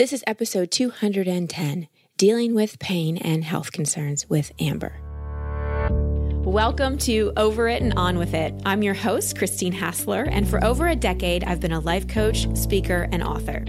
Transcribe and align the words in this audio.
This 0.00 0.14
is 0.14 0.24
episode 0.26 0.70
210 0.70 1.86
Dealing 2.16 2.54
with 2.54 2.78
Pain 2.78 3.18
and 3.18 3.44
Health 3.44 3.70
Concerns 3.70 4.26
with 4.30 4.50
Amber. 4.58 4.94
Welcome 6.42 6.96
to 7.00 7.34
Over 7.36 7.68
It 7.68 7.82
and 7.82 7.92
On 7.98 8.16
With 8.16 8.32
It. 8.32 8.54
I'm 8.64 8.82
your 8.82 8.94
host, 8.94 9.36
Christine 9.36 9.74
Hassler, 9.74 10.22
and 10.22 10.48
for 10.48 10.64
over 10.64 10.88
a 10.88 10.96
decade, 10.96 11.44
I've 11.44 11.60
been 11.60 11.72
a 11.72 11.80
life 11.80 12.08
coach, 12.08 12.46
speaker, 12.56 13.10
and 13.12 13.22
author. 13.22 13.62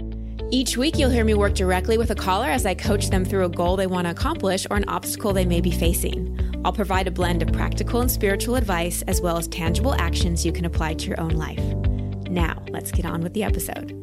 Each 0.50 0.78
week, 0.78 0.96
you'll 0.96 1.10
hear 1.10 1.26
me 1.26 1.34
work 1.34 1.52
directly 1.52 1.98
with 1.98 2.10
a 2.10 2.14
caller 2.14 2.48
as 2.48 2.64
I 2.64 2.76
coach 2.76 3.10
them 3.10 3.26
through 3.26 3.44
a 3.44 3.50
goal 3.50 3.76
they 3.76 3.86
want 3.86 4.06
to 4.06 4.12
accomplish 4.12 4.66
or 4.70 4.78
an 4.78 4.88
obstacle 4.88 5.34
they 5.34 5.44
may 5.44 5.60
be 5.60 5.70
facing. 5.70 6.34
I'll 6.64 6.72
provide 6.72 7.08
a 7.08 7.10
blend 7.10 7.42
of 7.42 7.52
practical 7.52 8.00
and 8.00 8.10
spiritual 8.10 8.54
advice 8.54 9.02
as 9.02 9.20
well 9.20 9.36
as 9.36 9.48
tangible 9.48 9.92
actions 9.96 10.46
you 10.46 10.52
can 10.52 10.64
apply 10.64 10.94
to 10.94 11.08
your 11.08 11.20
own 11.20 11.32
life. 11.32 11.62
Now, 12.30 12.62
let's 12.70 12.90
get 12.90 13.04
on 13.04 13.20
with 13.20 13.34
the 13.34 13.42
episode. 13.42 14.01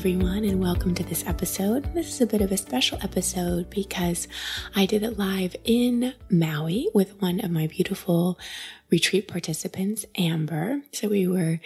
Everyone, 0.00 0.44
and 0.44 0.58
welcome 0.58 0.94
to 0.94 1.02
this 1.04 1.26
episode. 1.26 1.84
This 1.92 2.14
is 2.14 2.20
a 2.22 2.26
bit 2.26 2.40
of 2.40 2.50
a 2.50 2.56
special 2.56 2.98
episode 3.02 3.68
because 3.68 4.28
I 4.74 4.86
did 4.86 5.02
it 5.02 5.18
live 5.18 5.54
in 5.62 6.14
Maui 6.30 6.88
with 6.94 7.20
one 7.20 7.38
of 7.40 7.50
my 7.50 7.66
beautiful 7.66 8.38
retreat 8.88 9.28
participants, 9.28 10.06
Amber. 10.16 10.80
So 10.90 11.08
we 11.08 11.28
were 11.28 11.60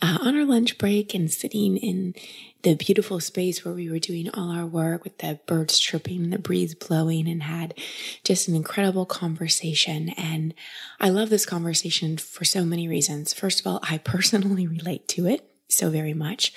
uh, 0.00 0.18
on 0.22 0.36
our 0.36 0.44
lunch 0.44 0.78
break 0.78 1.12
and 1.12 1.28
sitting 1.28 1.76
in 1.76 2.14
the 2.62 2.76
beautiful 2.76 3.18
space 3.18 3.64
where 3.64 3.74
we 3.74 3.90
were 3.90 3.98
doing 3.98 4.30
all 4.30 4.52
our 4.52 4.64
work 4.64 5.02
with 5.02 5.18
the 5.18 5.40
birds 5.48 5.80
chirping, 5.80 6.30
the 6.30 6.38
breeze 6.38 6.76
blowing, 6.76 7.26
and 7.26 7.42
had 7.42 7.74
just 8.22 8.46
an 8.46 8.54
incredible 8.54 9.06
conversation. 9.06 10.10
And 10.10 10.54
I 11.00 11.08
love 11.08 11.30
this 11.30 11.44
conversation 11.44 12.16
for 12.16 12.44
so 12.44 12.64
many 12.64 12.86
reasons. 12.86 13.34
First 13.34 13.58
of 13.58 13.66
all, 13.66 13.80
I 13.82 13.98
personally 14.04 14.68
relate 14.68 15.08
to 15.08 15.26
it 15.26 15.51
so 15.74 15.90
very 15.90 16.14
much. 16.14 16.52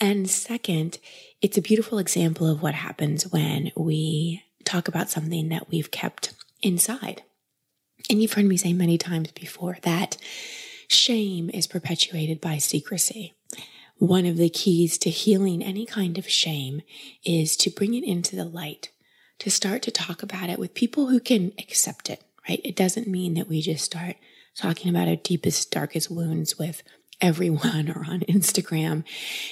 And 0.00 0.28
second, 0.28 0.98
it's 1.40 1.58
a 1.58 1.62
beautiful 1.62 1.98
example 1.98 2.46
of 2.46 2.62
what 2.62 2.74
happens 2.74 3.30
when 3.30 3.70
we 3.76 4.42
talk 4.64 4.88
about 4.88 5.10
something 5.10 5.48
that 5.50 5.70
we've 5.70 5.90
kept 5.90 6.32
inside. 6.62 7.22
And 8.10 8.20
you've 8.20 8.32
heard 8.32 8.46
me 8.46 8.56
say 8.56 8.72
many 8.72 8.98
times 8.98 9.30
before 9.32 9.78
that 9.82 10.16
shame 10.88 11.50
is 11.50 11.66
perpetuated 11.66 12.40
by 12.40 12.58
secrecy. 12.58 13.34
One 13.98 14.26
of 14.26 14.36
the 14.36 14.48
keys 14.48 14.98
to 14.98 15.10
healing 15.10 15.62
any 15.62 15.86
kind 15.86 16.18
of 16.18 16.28
shame 16.28 16.82
is 17.24 17.56
to 17.58 17.70
bring 17.70 17.94
it 17.94 18.04
into 18.04 18.36
the 18.36 18.44
light, 18.44 18.90
to 19.38 19.50
start 19.50 19.82
to 19.82 19.90
talk 19.90 20.22
about 20.22 20.50
it 20.50 20.58
with 20.58 20.74
people 20.74 21.08
who 21.08 21.20
can 21.20 21.52
accept 21.58 22.10
it, 22.10 22.22
right? 22.48 22.60
It 22.64 22.76
doesn't 22.76 23.06
mean 23.06 23.34
that 23.34 23.48
we 23.48 23.62
just 23.62 23.84
start 23.84 24.16
talking 24.56 24.90
about 24.90 25.08
our 25.08 25.16
deepest, 25.16 25.70
darkest 25.70 26.10
wounds 26.10 26.58
with 26.58 26.82
everyone 27.20 27.90
or 27.94 28.04
on 28.08 28.20
Instagram. 28.20 29.04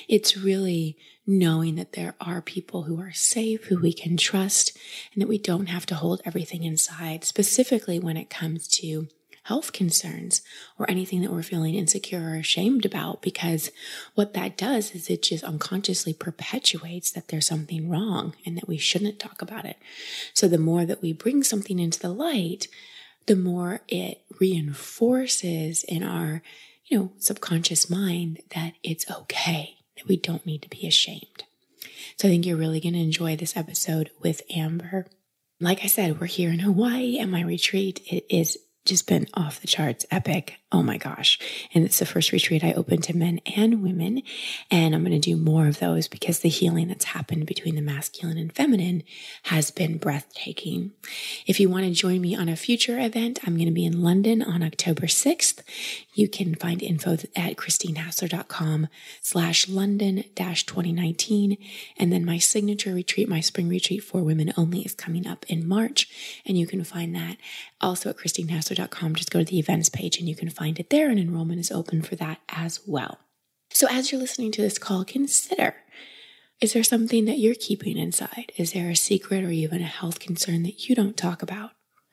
It's 0.08 0.36
really 0.36 0.96
knowing 1.27 1.77
that 1.77 1.92
there 1.92 2.14
are 2.20 2.42
people 2.42 2.82
who 2.82 3.00
are 3.00 3.12
safe, 3.12 3.66
who 3.66 3.78
we 3.78 3.92
can 3.92 4.16
trust, 4.16 4.77
and 5.14 5.22
that 5.22 5.28
we 5.28 5.38
don't 5.38 5.66
have 5.66 5.86
to 5.86 5.94
hold 5.94 6.20
everything 6.24 6.64
inside, 6.64 7.24
specifically 7.24 7.98
when 7.98 8.16
it 8.16 8.28
comes 8.28 8.66
to 8.66 9.06
health 9.44 9.72
concerns 9.72 10.40
or 10.78 10.88
anything 10.88 11.20
that 11.20 11.33
we're 11.33 11.42
feeling 11.42 11.74
insecure 11.74 12.30
or 12.30 12.36
ashamed 12.36 12.84
about, 12.84 13.22
because 13.22 13.72
what 14.14 14.34
that 14.34 14.56
does 14.56 14.94
is 14.94 15.10
it 15.10 15.22
just 15.22 15.42
unconsciously 15.42 16.12
perpetuates 16.12 17.10
that 17.10 17.28
there's 17.28 17.46
something 17.46 17.88
wrong 17.88 18.34
and 18.46 18.56
that 18.56 18.68
we 18.68 18.77
shouldn't 18.77 19.18
talk 19.18 19.42
about 19.42 19.64
it. 19.64 19.77
So 20.33 20.46
the 20.46 20.58
more 20.58 20.84
that 20.84 21.02
we 21.02 21.12
bring 21.12 21.42
something 21.42 21.80
into 21.80 21.98
the 21.98 22.12
light, 22.12 22.68
the 23.27 23.36
more 23.36 23.80
it 23.88 24.22
reinforces 24.38 25.84
in 25.84 26.02
our 26.02 26.42
know, 26.96 27.12
subconscious 27.18 27.88
mind 27.90 28.40
that 28.54 28.74
it's 28.82 29.10
okay, 29.10 29.76
that 29.96 30.06
we 30.08 30.16
don't 30.16 30.46
need 30.46 30.62
to 30.62 30.68
be 30.68 30.86
ashamed. 30.86 31.44
So 32.18 32.28
I 32.28 32.30
think 32.30 32.46
you're 32.46 32.56
really 32.56 32.80
going 32.80 32.94
to 32.94 33.00
enjoy 33.00 33.36
this 33.36 33.56
episode 33.56 34.10
with 34.20 34.42
Amber. 34.54 35.06
Like 35.60 35.84
I 35.84 35.86
said, 35.86 36.20
we're 36.20 36.27
here 36.27 36.50
in 36.50 36.61
Hawaii 36.61 37.18
and 37.18 37.30
my 37.30 37.42
retreat. 37.42 38.00
It 38.06 38.27
is 38.28 38.58
just 38.84 39.06
been 39.06 39.28
off 39.34 39.61
the 39.61 39.67
charts 39.67 40.05
epic. 40.11 40.58
Oh 40.72 40.83
my 40.83 40.96
gosh. 40.96 41.38
And 41.74 41.84
it's 41.84 41.98
the 41.98 42.06
first 42.06 42.33
retreat 42.33 42.64
I 42.64 42.72
opened 42.72 43.05
to 43.05 43.16
men 43.16 43.40
and 43.55 43.83
women. 43.83 44.22
And 44.70 44.94
I'm 44.94 45.05
going 45.05 45.12
to 45.12 45.18
do 45.18 45.36
more 45.36 45.66
of 45.66 45.80
those 45.80 46.08
because 46.08 46.38
the 46.38 46.48
healing 46.48 46.88
that's 46.88 47.05
happened 47.05 47.44
between 47.44 47.74
the 47.74 47.83
masculine 47.83 48.38
and 48.38 48.50
feminine 48.55 49.02
has 49.44 49.70
been 49.70 49.98
breathtaking. 49.98 50.92
If 51.46 51.61
you 51.61 51.68
want 51.68 51.84
to 51.84 51.90
join 51.90 52.22
me 52.22 52.34
on 52.34 52.48
a 52.48 52.56
future 52.56 52.98
event, 52.98 53.38
I'm 53.44 53.56
going 53.56 53.66
to 53.66 53.72
be 53.72 53.84
in 53.84 54.02
London 54.02 54.42
on 54.42 54.62
October 54.62 55.02
6th. 55.02 55.61
You 56.14 56.27
can 56.27 56.55
find 56.55 56.82
info 56.82 57.12
at 57.36 57.56
christinehassler.com 57.56 58.88
slash 59.20 59.68
London 59.68 60.24
dash 60.34 60.64
2019. 60.64 61.58
And 61.98 62.11
then 62.11 62.24
my 62.24 62.38
signature 62.38 62.94
retreat, 62.94 63.28
my 63.28 63.40
spring 63.40 63.68
retreat 63.68 64.02
for 64.02 64.22
women 64.22 64.55
only 64.56 64.80
is 64.80 64.94
coming 64.94 65.27
up 65.27 65.44
in 65.48 65.68
March. 65.68 66.08
And 66.46 66.56
you 66.56 66.66
can 66.66 66.82
find 66.82 67.14
that 67.14 67.36
also 67.82 68.11
at 68.11 68.16
christinehassler.com. 68.16 69.16
Just 69.16 69.30
go 69.30 69.40
to 69.40 69.44
the 69.44 69.58
events 69.58 69.88
page 69.88 70.18
and 70.18 70.28
you 70.28 70.36
can 70.36 70.48
find 70.48 70.61
it 70.70 70.90
there. 70.90 71.11
And 71.11 71.18
enrollment 71.18 71.61
is 71.61 71.70
open 71.70 72.02
for 72.02 72.17
that 72.17 72.40
as 72.48 72.80
well. 72.86 73.18
So 73.73 73.86
as 73.90 74.12
you're 74.12 74.20
listening 74.20 74.52
to 74.52 74.62
this 74.62 74.78
call, 74.78 75.05
consider 75.05 75.74
is 76.61 76.74
there 76.74 76.84
something 76.84 77.24
that 77.24 77.40
you're 77.40 77.56
keeping 77.56 77.98
inside? 77.98 78.52
Is 78.56 78.73
there 78.73 78.89
a 78.89 78.95
secret 78.95 79.42
or 79.42 79.50
even 79.50 79.83
a 79.83 79.86
health 79.86 80.20
concern 80.20 80.62
that 80.62 80.89
you 80.89 80.95
don't 80.95 81.17
talk 81.17 81.42
about? 81.42 81.73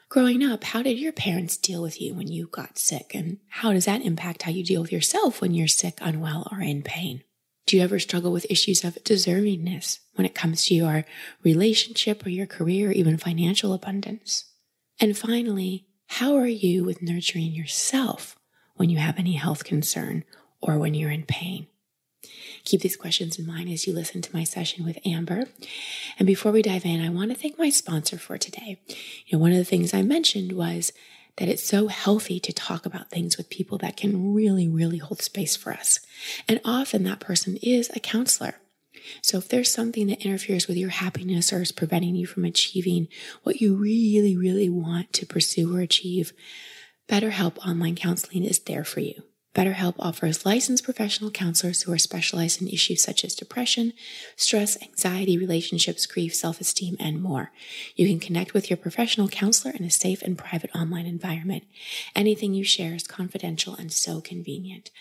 Growing 0.10 0.44
up, 0.44 0.64
how 0.64 0.82
did 0.82 0.98
your 0.98 1.12
parents 1.12 1.56
deal 1.56 1.84
with 1.84 2.02
you 2.02 2.16
when 2.16 2.28
you 2.28 2.48
got 2.48 2.80
sick? 2.80 3.12
And 3.14 3.38
how 3.50 3.74
does 3.74 3.86
that 3.86 4.02
impact 4.02 4.42
how 4.42 4.50
you 4.50 4.64
deal 4.64 4.81
with 4.81 4.92
yourself 4.92 5.40
when 5.40 5.54
you're 5.54 5.68
sick, 5.68 6.00
unwell, 6.02 6.48
or 6.52 6.62
in 6.62 6.81
pain? 6.81 7.22
Do 7.68 7.78
you 7.78 7.84
ever 7.84 8.00
struggle 8.00 8.31
with 8.31 8.50
issues 8.50 8.84
of 8.84 8.96
deservingness 9.04 10.00
when 10.16 10.26
it 10.26 10.34
comes 10.34 10.66
to 10.66 10.74
your 10.74 11.06
relationship 11.44 12.26
or 12.26 12.30
your 12.30 12.48
career 12.48 12.90
or 12.90 12.94
even 12.94 13.20
financial 13.20 13.72
abundance? 13.72 14.46
And 15.00 15.16
finally, 15.16 15.86
how 16.08 16.36
are 16.38 16.48
you 16.48 16.84
with 16.84 17.04
nurturing 17.04 17.52
yourself 17.52 18.36
when 18.80 18.90
you 18.90 18.98
have 18.98 19.20
any 19.20 19.34
health 19.34 19.66
concern 19.66 20.24
or 20.62 20.78
when 20.78 20.94
you're 20.94 21.12
in 21.12 21.26
pain? 21.26 21.68
Keep 22.64 22.80
these 22.80 22.96
questions 22.96 23.38
in 23.38 23.46
mind 23.46 23.70
as 23.70 23.86
you 23.86 23.94
listen 23.94 24.22
to 24.22 24.34
my 24.34 24.46
session 24.46 24.86
with 24.86 24.98
Amber. 25.06 25.44
And 26.18 26.26
before 26.26 26.54
we 26.54 26.62
dive 26.62 26.86
in, 26.86 27.02
I 27.02 27.10
want 27.10 27.30
to 27.30 27.38
thank 27.38 27.60
my 27.60 27.70
sponsor 27.70 28.18
for 28.18 28.38
today. 28.38 28.80
You 29.26 29.38
know, 29.38 29.40
one 29.40 29.52
of 29.52 29.58
the 29.58 29.66
things 29.66 29.94
I 29.94 30.02
mentioned 30.02 30.54
was 30.54 30.94
that 31.36 31.50
it's 31.50 31.64
so 31.64 31.88
healthy 31.88 32.40
to 32.40 32.54
talk 32.54 32.86
about 32.86 33.10
things 33.10 33.36
with 33.38 33.50
people 33.50 33.78
that 33.80 33.98
can 33.98 34.34
really, 34.34 34.70
really 34.70 34.98
hold 34.98 35.22
space 35.22 35.58
for 35.58 35.74
us. 35.74 36.00
And 36.48 36.62
often 36.64 37.04
that 37.04 37.20
person 37.20 37.58
is 37.62 37.92
a 37.94 38.00
counselor. 38.00 38.56
So 39.22 39.40
if 39.40 39.50
there's 39.50 39.74
something 39.74 40.08
that 40.08 40.24
interferes 40.24 40.70
with 40.70 40.78
your 40.78 40.90
happiness 40.90 41.52
or 41.52 41.62
is 41.62 41.74
preventing 41.74 42.16
you 42.16 42.26
from 42.26 42.46
achieving 42.46 43.10
what 43.44 43.60
you 43.60 43.76
really, 43.76 44.38
really 44.38 44.70
want 44.70 45.12
to 45.14 45.26
pursue 45.26 45.76
or 45.76 45.82
achieve, 45.82 46.32
BetterHelp 47.09 47.58
Online 47.68 47.96
Counseling 47.96 48.44
is 48.46 48.59
there 48.59 48.84
for 48.84 49.00
you. 49.00 49.24
BetterHelp 49.56 49.96
offers 49.98 50.46
licensed 50.46 50.84
professional 50.84 51.32
counselors 51.32 51.82
who 51.82 51.92
are 51.92 51.98
specialized 51.98 52.62
in 52.62 52.68
issues 52.68 53.02
such 53.02 53.26
as 53.26 53.34
depression, 53.34 53.94
stress, 54.36 54.80
anxiety, 54.82 55.40
relationships, 55.40 56.06
grief, 56.06 56.36
self 56.36 56.62
esteem, 56.62 56.96
and 57.00 57.20
more. 57.22 57.52
You 57.96 58.08
can 58.08 58.20
connect 58.20 58.54
with 58.54 58.70
your 58.70 58.78
professional 58.78 59.28
counselor 59.28 59.74
in 59.74 59.84
a 59.84 59.90
safe 59.90 60.22
and 60.22 60.38
private 60.38 60.70
online 60.76 61.08
environment. 61.08 61.64
Anything 62.16 62.54
you 62.54 62.64
share 62.64 62.94
is 62.94 63.08
confidential 63.08 63.76
and 63.76 63.92
so 63.92 64.22
convenient. 64.22 64.92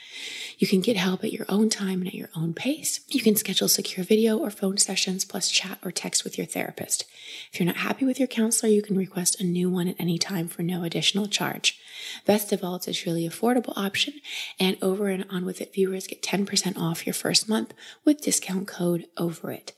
You 0.57 0.67
can 0.67 0.81
get 0.81 0.97
help 0.97 1.25
at 1.25 1.33
your 1.33 1.47
own 1.51 1.69
time 1.69 2.01
and 2.01 2.09
at 2.09 2.15
your 2.15 2.31
own 2.35 2.55
pace. 2.55 3.01
You 3.09 3.21
can 3.21 3.37
schedule 3.37 3.69
secure 3.69 4.05
video 4.05 4.39
or 4.39 4.51
phone 4.51 4.79
sessions, 4.79 5.27
plus 5.27 5.51
chat 5.51 5.79
or 5.85 5.91
text 5.91 6.25
with 6.25 6.39
your 6.39 6.47
therapist. 6.47 7.05
If 7.53 7.61
you're 7.61 7.67
not 7.67 7.77
happy 7.77 8.07
with 8.07 8.19
your 8.19 8.29
counselor, 8.29 8.73
you 8.73 8.81
can 8.81 8.97
request 8.97 9.41
a 9.41 9.45
new 9.45 9.69
one 9.69 9.89
at 9.89 9.97
any 9.99 10.17
time 10.17 10.49
for 10.49 10.63
no 10.63 10.85
additional 10.85 11.27
charge. 11.27 11.79
Best 12.25 12.51
of 12.53 12.65
all, 12.65 12.77
it's 12.77 12.89
a 12.89 12.95
truly 12.95 13.29
affordable 13.29 13.77
option 13.77 14.15
and 14.59 14.77
over 14.83 15.09
and 15.09 15.25
on 15.31 15.45
with 15.45 15.61
it 15.61 15.75
viewers 15.75 16.07
get 16.07 16.23
10% 16.23 16.79
off 16.79 17.07
your 17.07 17.15
first 17.15 17.49
month 17.49 17.75
with 18.05 18.21
discount 18.21 18.67
code 18.67 19.07
over 19.17 19.51
it. 19.51 19.73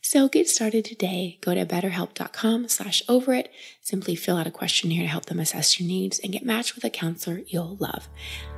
So 0.00 0.28
get 0.28 0.48
started 0.48 0.84
today. 0.84 1.38
Go 1.40 1.54
to 1.54 1.66
betterhelp.com 1.66 2.68
slash 2.68 3.02
over 3.08 3.34
it. 3.34 3.52
Simply 3.80 4.14
fill 4.14 4.36
out 4.36 4.46
a 4.46 4.50
questionnaire 4.50 5.02
to 5.02 5.08
help 5.08 5.26
them 5.26 5.40
assess 5.40 5.80
your 5.80 5.88
needs 5.88 6.18
and 6.18 6.32
get 6.32 6.44
matched 6.44 6.74
with 6.74 6.84
a 6.84 6.90
counselor 6.90 7.40
you'll 7.46 7.76
love. 7.80 8.08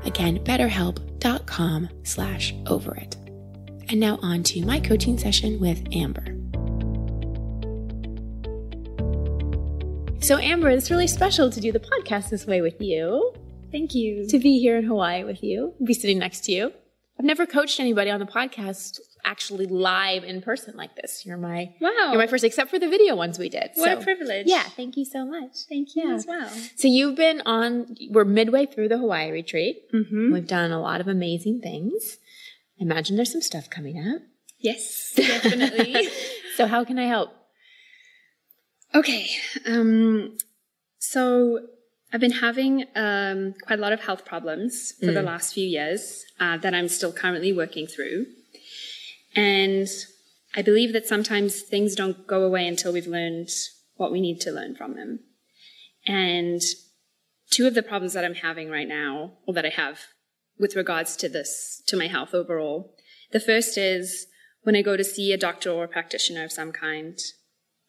Again, 0.04 0.38
betterhelp.com 0.44 1.88
slash 2.02 2.54
over 2.66 2.94
it. 2.96 3.16
And 3.88 3.98
now 3.98 4.18
on 4.20 4.42
to 4.44 4.64
my 4.64 4.80
coaching 4.80 5.16
session 5.16 5.58
with 5.60 5.82
Amber. 5.92 6.34
So, 10.20 10.36
Amber, 10.36 10.68
it's 10.68 10.90
really 10.90 11.06
special 11.06 11.48
to 11.50 11.60
do 11.60 11.72
the 11.72 11.80
podcast 11.80 12.28
this 12.28 12.46
way 12.46 12.60
with 12.60 12.80
you. 12.80 13.32
Thank 13.70 13.94
you. 13.94 14.26
To 14.28 14.38
be 14.38 14.58
here 14.60 14.76
in 14.78 14.84
Hawaii 14.84 15.24
with 15.24 15.42
you, 15.42 15.74
be 15.84 15.94
sitting 15.94 16.18
next 16.18 16.44
to 16.44 16.52
you. 16.52 16.72
I've 17.18 17.24
never 17.24 17.46
coached 17.46 17.80
anybody 17.80 18.10
on 18.10 18.20
the 18.20 18.26
podcast 18.26 19.00
actually 19.24 19.66
live 19.66 20.22
in 20.24 20.40
person 20.40 20.76
like 20.76 20.94
this. 20.96 21.26
You're 21.26 21.36
my 21.36 21.74
Wow. 21.80 21.90
you're 22.10 22.18
my 22.18 22.28
first, 22.28 22.44
except 22.44 22.70
for 22.70 22.78
the 22.78 22.88
video 22.88 23.14
ones 23.16 23.38
we 23.38 23.48
did. 23.48 23.70
what 23.74 23.90
So, 23.92 23.98
a 23.98 24.02
privilege. 24.02 24.46
Yeah, 24.46 24.62
thank 24.62 24.96
you 24.96 25.04
so 25.04 25.26
much. 25.26 25.50
Thank 25.68 25.96
you 25.96 26.08
Yeah. 26.08 26.14
as 26.14 26.26
well. 26.26 26.48
So 26.76 26.86
you've 26.88 27.16
been 27.16 27.42
on. 27.44 27.96
We're 28.10 28.24
midway 28.24 28.66
through 28.66 28.88
the 28.88 28.98
Hawaii 28.98 29.30
retreat. 29.32 29.92
Mm-hmm. 29.92 30.32
We've 30.32 30.46
done 30.46 30.70
a 30.70 30.80
lot 30.80 31.00
of 31.00 31.08
amazing 31.08 31.60
things. 31.60 32.18
I 32.80 32.84
imagine 32.84 33.16
there's 33.16 33.32
some 33.32 33.42
stuff 33.42 33.68
coming 33.68 33.98
up. 33.98 34.22
Yes, 34.60 35.12
definitely. 35.16 36.08
so 36.56 36.66
how 36.66 36.84
can 36.84 36.98
I 36.98 37.06
help? 37.06 37.30
okay. 38.94 39.26
Um, 39.66 40.38
so 40.98 41.66
I've 42.12 42.20
been 42.20 42.30
having 42.30 42.84
um, 42.96 43.54
quite 43.62 43.78
a 43.78 43.82
lot 43.82 43.92
of 43.92 44.00
health 44.00 44.24
problems 44.24 44.94
for 44.98 45.12
the 45.12 45.22
last 45.22 45.52
few 45.52 45.66
years 45.66 46.24
uh, 46.40 46.56
that 46.56 46.74
I'm 46.74 46.88
still 46.88 47.12
currently 47.12 47.52
working 47.52 47.86
through. 47.86 48.26
And 49.36 49.86
I 50.56 50.62
believe 50.62 50.94
that 50.94 51.06
sometimes 51.06 51.60
things 51.60 51.94
don't 51.94 52.26
go 52.26 52.44
away 52.44 52.66
until 52.66 52.92
we've 52.92 53.06
learned 53.06 53.50
what 53.96 54.10
we 54.10 54.22
need 54.22 54.40
to 54.40 54.50
learn 54.50 54.74
from 54.74 54.94
them. 54.94 55.20
And 56.06 56.62
two 57.50 57.66
of 57.66 57.74
the 57.74 57.82
problems 57.82 58.14
that 58.14 58.24
I'm 58.24 58.36
having 58.36 58.70
right 58.70 58.88
now, 58.88 59.32
or 59.46 59.52
that 59.54 59.66
I 59.66 59.70
have 59.70 60.00
with 60.58 60.76
regards 60.76 61.14
to 61.16 61.28
this, 61.28 61.82
to 61.88 61.96
my 61.96 62.06
health 62.06 62.32
overall, 62.32 62.94
the 63.32 63.40
first 63.40 63.76
is 63.76 64.26
when 64.62 64.74
I 64.74 64.82
go 64.82 64.96
to 64.96 65.04
see 65.04 65.32
a 65.32 65.38
doctor 65.38 65.70
or 65.70 65.84
a 65.84 65.88
practitioner 65.88 66.44
of 66.44 66.52
some 66.52 66.72
kind, 66.72 67.18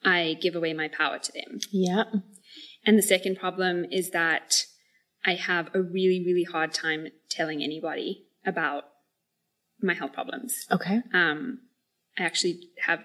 I 0.04 0.38
give 0.42 0.56
away 0.56 0.74
my 0.74 0.90
power 0.90 1.20
to 1.20 1.32
them. 1.32 1.60
Yeah. 1.72 2.04
And 2.86 2.98
the 2.98 3.04
second 3.04 3.38
problem 3.38 3.86
is 3.92 4.12
that 4.12 4.66
I 5.26 5.36
have 5.36 5.70
a 5.74 5.82
really, 5.82 6.24
really 6.26 6.46
hard 6.46 6.74
time 6.74 7.08
telling 7.30 7.62
anybody 7.62 8.26
about 8.46 8.84
my 9.82 9.94
health 9.94 10.14
problems. 10.14 10.66
Okay. 10.72 11.02
Um, 11.14 11.60
I 12.18 12.24
actually 12.24 12.60
have 12.86 13.00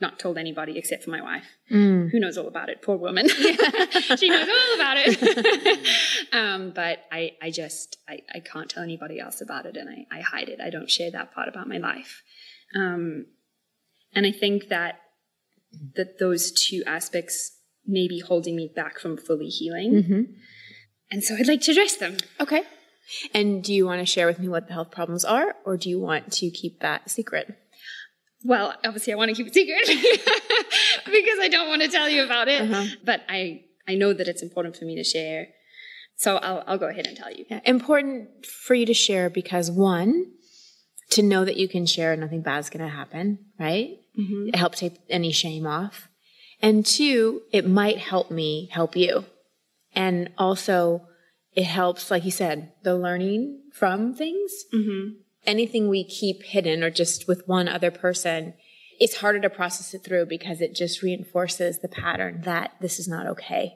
not 0.00 0.18
told 0.18 0.36
anybody 0.36 0.76
except 0.76 1.04
for 1.04 1.10
my 1.10 1.22
wife, 1.22 1.46
Mm. 1.70 2.10
who 2.10 2.18
knows 2.18 2.36
all 2.36 2.48
about 2.48 2.68
it. 2.68 2.82
Poor 2.82 2.96
woman. 2.96 3.28
she 3.28 4.28
knows 4.28 4.48
all 4.48 4.74
about 4.74 4.96
it. 4.98 5.88
um, 6.32 6.72
but 6.74 6.98
I, 7.12 7.32
I 7.40 7.50
just, 7.50 7.96
I, 8.08 8.20
I 8.34 8.40
can't 8.40 8.68
tell 8.68 8.82
anybody 8.82 9.20
else 9.20 9.40
about 9.40 9.66
it 9.66 9.76
and 9.76 9.88
I, 9.88 10.18
I 10.18 10.20
hide 10.20 10.48
it. 10.48 10.60
I 10.60 10.70
don't 10.70 10.90
share 10.90 11.10
that 11.12 11.32
part 11.32 11.48
about 11.48 11.68
my 11.68 11.78
life. 11.78 12.22
Um, 12.76 13.26
and 14.14 14.26
I 14.26 14.32
think 14.32 14.68
that, 14.68 14.96
that 15.96 16.18
those 16.18 16.52
two 16.52 16.82
aspects 16.86 17.52
may 17.86 18.08
be 18.08 18.20
holding 18.20 18.56
me 18.56 18.70
back 18.74 18.98
from 18.98 19.16
fully 19.16 19.46
healing. 19.46 19.92
Mm-hmm. 19.92 20.22
And 21.10 21.22
so 21.22 21.36
I'd 21.36 21.46
like 21.46 21.60
to 21.62 21.72
address 21.72 21.96
them. 21.96 22.16
Okay. 22.40 22.62
And 23.34 23.62
do 23.62 23.72
you 23.72 23.86
want 23.86 24.00
to 24.00 24.06
share 24.06 24.26
with 24.26 24.38
me 24.38 24.48
what 24.48 24.66
the 24.66 24.72
health 24.72 24.90
problems 24.90 25.24
are, 25.24 25.54
or 25.64 25.76
do 25.76 25.90
you 25.90 26.00
want 26.00 26.32
to 26.32 26.50
keep 26.50 26.80
that 26.80 27.10
secret? 27.10 27.54
Well, 28.44 28.74
obviously, 28.84 29.12
I 29.12 29.16
want 29.16 29.30
to 29.30 29.34
keep 29.34 29.46
it 29.46 29.54
secret 29.54 29.86
because 31.06 31.38
I 31.40 31.48
don't 31.48 31.68
want 31.68 31.82
to 31.82 31.88
tell 31.88 32.08
you 32.08 32.24
about 32.24 32.48
it. 32.48 32.62
Uh-huh. 32.62 32.96
But 33.04 33.22
I, 33.28 33.64
I 33.86 33.94
know 33.94 34.12
that 34.12 34.28
it's 34.28 34.42
important 34.42 34.76
for 34.76 34.84
me 34.84 34.96
to 34.96 35.04
share. 35.04 35.48
So 36.16 36.36
I'll, 36.36 36.62
I'll 36.66 36.78
go 36.78 36.88
ahead 36.88 37.06
and 37.06 37.16
tell 37.16 37.32
you. 37.32 37.44
Yeah. 37.50 37.60
Important 37.64 38.46
for 38.46 38.74
you 38.74 38.86
to 38.86 38.94
share 38.94 39.30
because 39.30 39.70
one, 39.70 40.32
to 41.10 41.22
know 41.22 41.44
that 41.44 41.56
you 41.56 41.68
can 41.68 41.86
share, 41.86 42.16
nothing 42.16 42.42
bad's 42.42 42.70
going 42.70 42.84
to 42.84 42.90
happen, 42.90 43.38
right? 43.58 43.98
Mm-hmm. 44.18 44.48
It 44.48 44.56
helps 44.56 44.80
take 44.80 44.98
any 45.08 45.32
shame 45.32 45.66
off. 45.66 46.08
And 46.64 46.86
two, 46.86 47.42
it 47.52 47.68
might 47.68 47.98
help 47.98 48.30
me 48.30 48.70
help 48.72 48.96
you. 48.96 49.26
And 49.94 50.30
also, 50.38 51.06
it 51.54 51.64
helps, 51.64 52.10
like 52.10 52.24
you 52.24 52.30
said, 52.30 52.72
the 52.82 52.96
learning 52.96 53.60
from 53.74 54.14
things. 54.14 54.50
Mm-hmm. 54.72 55.16
Anything 55.46 55.88
we 55.88 56.04
keep 56.04 56.42
hidden 56.42 56.82
or 56.82 56.88
just 56.90 57.28
with 57.28 57.46
one 57.46 57.68
other 57.68 57.90
person, 57.90 58.54
it's 58.98 59.16
harder 59.16 59.40
to 59.40 59.50
process 59.50 59.92
it 59.92 60.02
through 60.04 60.24
because 60.24 60.62
it 60.62 60.74
just 60.74 61.02
reinforces 61.02 61.80
the 61.80 61.88
pattern 61.88 62.40
that 62.44 62.72
this 62.80 62.98
is 62.98 63.06
not 63.06 63.26
okay. 63.26 63.74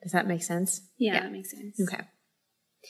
Does 0.00 0.12
that 0.12 0.28
make 0.28 0.44
sense? 0.44 0.82
Yeah, 0.98 1.14
Yeah. 1.14 1.20
that 1.24 1.32
makes 1.32 1.50
sense. 1.50 1.80
Okay. 1.80 2.04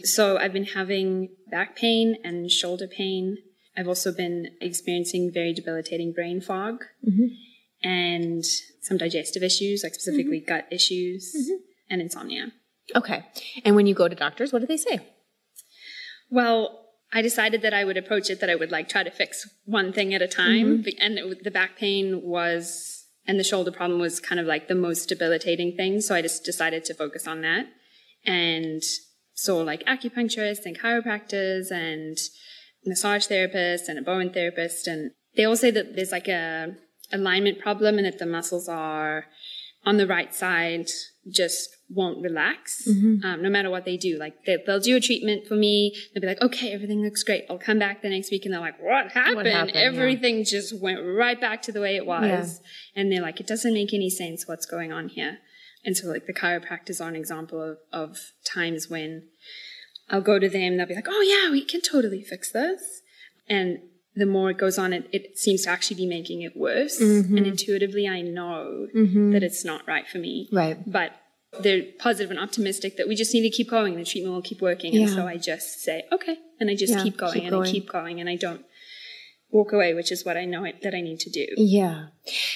So 0.03 0.37
I've 0.37 0.53
been 0.53 0.67
having 0.67 1.31
back 1.51 1.77
pain 1.77 2.19
and 2.23 2.51
shoulder 2.51 2.87
pain. 2.87 3.39
I've 3.75 3.89
also 3.89 4.13
been 4.13 4.51
experiencing 4.61 5.31
very 5.33 5.55
debilitating 5.55 6.13
brain 6.13 6.43
fog 6.43 6.85
Mhm. 7.09 7.31
And 7.83 8.45
some 8.83 8.97
digestive 8.97 9.43
issues, 9.43 9.83
like 9.83 9.95
specifically 9.95 10.41
gut 10.41 10.67
issues 10.71 11.35
and 11.89 12.01
insomnia. 12.01 12.53
Okay. 12.95 13.25
And 13.65 13.77
when 13.77 13.87
you 13.87 13.95
go 13.95 14.09
to 14.09 14.15
doctors, 14.15 14.53
what 14.53 14.61
do 14.61 14.67
they 14.67 14.77
say? 14.77 15.01
Well, 16.31 16.87
I 17.13 17.23
decided 17.23 17.63
that 17.63 17.75
I 17.75 17.85
would 17.85 17.97
approach 17.97 18.31
it 18.31 18.41
that 18.41 18.51
I 18.51 18.55
would 18.55 18.71
like 18.71 18.89
try 18.89 19.03
to 19.03 19.11
fix 19.11 19.49
one 19.65 19.93
thing 19.93 20.15
at 20.15 20.23
a 20.23 20.29
time. 20.29 20.83
Mm-hmm. 20.83 20.89
And 21.01 21.19
it, 21.19 21.45
the 21.45 21.51
back 21.51 21.77
pain 21.77 22.23
was, 22.23 23.05
and 23.27 23.39
the 23.39 23.45
shoulder 23.45 23.73
problem 23.73 24.01
was 24.01 24.21
kind 24.21 24.41
of 24.41 24.47
like 24.47 24.69
the 24.69 24.75
most 24.75 25.09
debilitating 25.09 25.77
thing. 25.77 26.01
So 26.01 26.15
I 26.15 26.23
just 26.23 26.45
decided 26.45 26.85
to 26.85 26.95
focus 26.95 27.27
on 27.27 27.41
that. 27.43 27.67
And 28.25 28.83
so 29.35 29.63
like 29.63 29.85
acupuncturists 29.85 30.67
and 30.67 30.79
chiropractors 30.79 31.71
and 31.71 32.17
massage 32.85 33.27
therapists 33.27 33.89
and 33.89 33.99
a 33.99 34.03
Bowen 34.03 34.33
therapist. 34.33 34.87
And 34.87 35.13
they 35.37 35.45
all 35.45 35.57
say 35.57 35.71
that 35.71 35.97
there's 35.97 36.13
like 36.13 36.29
a 36.29 36.77
alignment 37.13 37.59
problem 37.59 37.97
and 37.99 38.07
that 38.07 38.19
the 38.19 38.27
muscles 38.27 38.69
are 38.69 39.27
on 39.85 39.97
the 39.97 40.07
right 40.07 40.35
side 40.35 40.89
just 41.31 41.77
won't 41.89 42.23
relax 42.23 42.87
um, 43.25 43.43
no 43.43 43.51
matter 43.51 43.69
what 43.69 43.85
they 43.85 43.97
do. 43.97 44.19
Like 44.19 44.45
they, 44.45 44.59
they'll 44.67 44.81
do 44.81 44.97
a 44.97 45.01
treatment 45.01 45.47
for 45.47 45.55
me. 45.55 45.95
They'll 46.13 46.21
be 46.21 46.27
like, 46.27 46.41
okay, 46.41 46.73
everything 46.73 47.03
looks 47.03 47.23
great. 47.23 47.45
I'll 47.51 47.59
come 47.59 47.79
back 47.79 48.03
the 48.03 48.11
next 48.11 48.31
week 48.31 48.45
and 48.45 48.55
they're 48.55 48.61
like, 48.61 48.81
what 48.81 49.13
happened? 49.13 49.47
happened? 49.47 49.73
Yeah. 49.75 49.81
Everything 49.81 50.45
just 50.45 50.81
went 50.81 51.01
right 51.03 51.41
back 51.41 51.63
to 51.63 51.73
the 51.73 51.81
way 51.81 51.97
it 51.97 52.07
was. 52.07 52.61
And 52.95 53.11
they're 53.11 53.23
like, 53.23 53.41
it 53.41 53.47
doesn't 53.47 53.75
make 53.75 53.93
any 53.93 54.11
sense 54.11 54.47
what's 54.47 54.67
going 54.67 54.93
on 54.93 55.09
here. 55.09 55.39
And 55.85 55.97
so 55.97 56.09
like 56.09 56.27
the 56.27 56.35
chiropractors 56.35 57.05
are 57.05 57.09
an 57.09 57.17
example 57.17 57.63
of, 57.63 57.79
of 57.93 58.19
times 58.45 58.89
when 58.89 59.29
I'll 60.09 60.21
go 60.21 60.39
to 60.39 60.49
them, 60.49 60.77
they'll 60.77 60.87
be 60.87 60.95
like, 60.95 61.09
oh 61.09 61.23
yeah, 61.23 61.51
we 61.51 61.65
can 61.65 61.81
totally 61.81 62.23
fix 62.23 62.53
this. 62.53 63.03
And 63.49 63.79
the 64.21 64.27
more 64.27 64.51
it 64.51 64.59
goes 64.59 64.79
on, 64.79 64.93
it, 64.93 65.09
it 65.13 65.39
seems 65.39 65.65
to 65.65 65.71
actually 65.71 65.97
be 65.97 66.07
making 66.07 66.43
it 66.43 66.57
worse. 66.57 67.01
Mm-hmm. 67.01 67.37
And 67.37 67.47
intuitively, 67.47 68.07
I 68.09 68.21
know 68.21 68.87
that 68.93 69.43
it's 69.43 69.65
not 69.65 69.87
right 69.87 70.07
for 70.09 70.19
me. 70.19 70.49
Right. 70.53 70.79
But 70.87 71.13
they're 71.61 71.83
positive 71.99 72.31
and 72.31 72.39
optimistic 72.39 72.97
that 72.97 73.09
we 73.09 73.17
just 73.17 73.35
need 73.35 73.43
to 73.43 73.51
keep 73.51 73.69
going. 73.69 73.97
The 73.97 74.05
treatment 74.05 74.35
will 74.35 74.43
keep 74.43 74.63
working. 74.63 74.95
And 74.97 75.11
so 75.11 75.27
I 75.27 75.37
just 75.37 75.81
say, 75.81 76.05
okay. 76.13 76.39
And 76.61 76.71
I 76.71 76.77
just 76.77 76.93
Yeah, 76.93 77.03
keep 77.03 77.17
going 77.17 77.33
keep 77.33 77.43
and 77.43 77.51
going. 77.51 77.69
I 77.69 77.73
keep 77.73 77.91
going 77.91 78.21
and 78.21 78.29
I 78.29 78.37
don't 78.37 78.65
walk 79.51 79.73
away, 79.73 79.95
which 79.95 80.13
is 80.13 80.25
what 80.25 80.37
I 80.37 80.45
know 80.45 80.65
it, 80.65 80.83
that 80.83 80.95
I 80.95 81.01
need 81.01 81.19
to 81.21 81.31
do. 81.31 81.47
Yeah. 81.57 82.07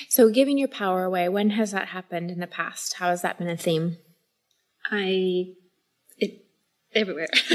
So 0.08 0.30
giving 0.30 0.58
your 0.58 0.68
power 0.68 1.02
away, 1.02 1.28
when 1.28 1.50
has 1.50 1.72
that 1.72 1.88
happened 1.88 2.30
in 2.30 2.38
the 2.38 2.46
past? 2.46 2.94
How 2.94 3.08
has 3.08 3.22
that 3.22 3.36
been 3.38 3.48
a 3.48 3.56
theme? 3.56 3.96
I, 4.90 5.54
everywhere. 6.94 7.28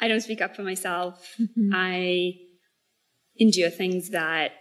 I 0.00 0.08
don't 0.08 0.20
speak 0.20 0.40
up 0.40 0.56
for 0.56 0.62
myself. 0.62 1.34
Mm-hmm. 1.40 1.70
I 1.74 2.34
endure 3.38 3.70
things 3.70 4.10
that 4.10 4.52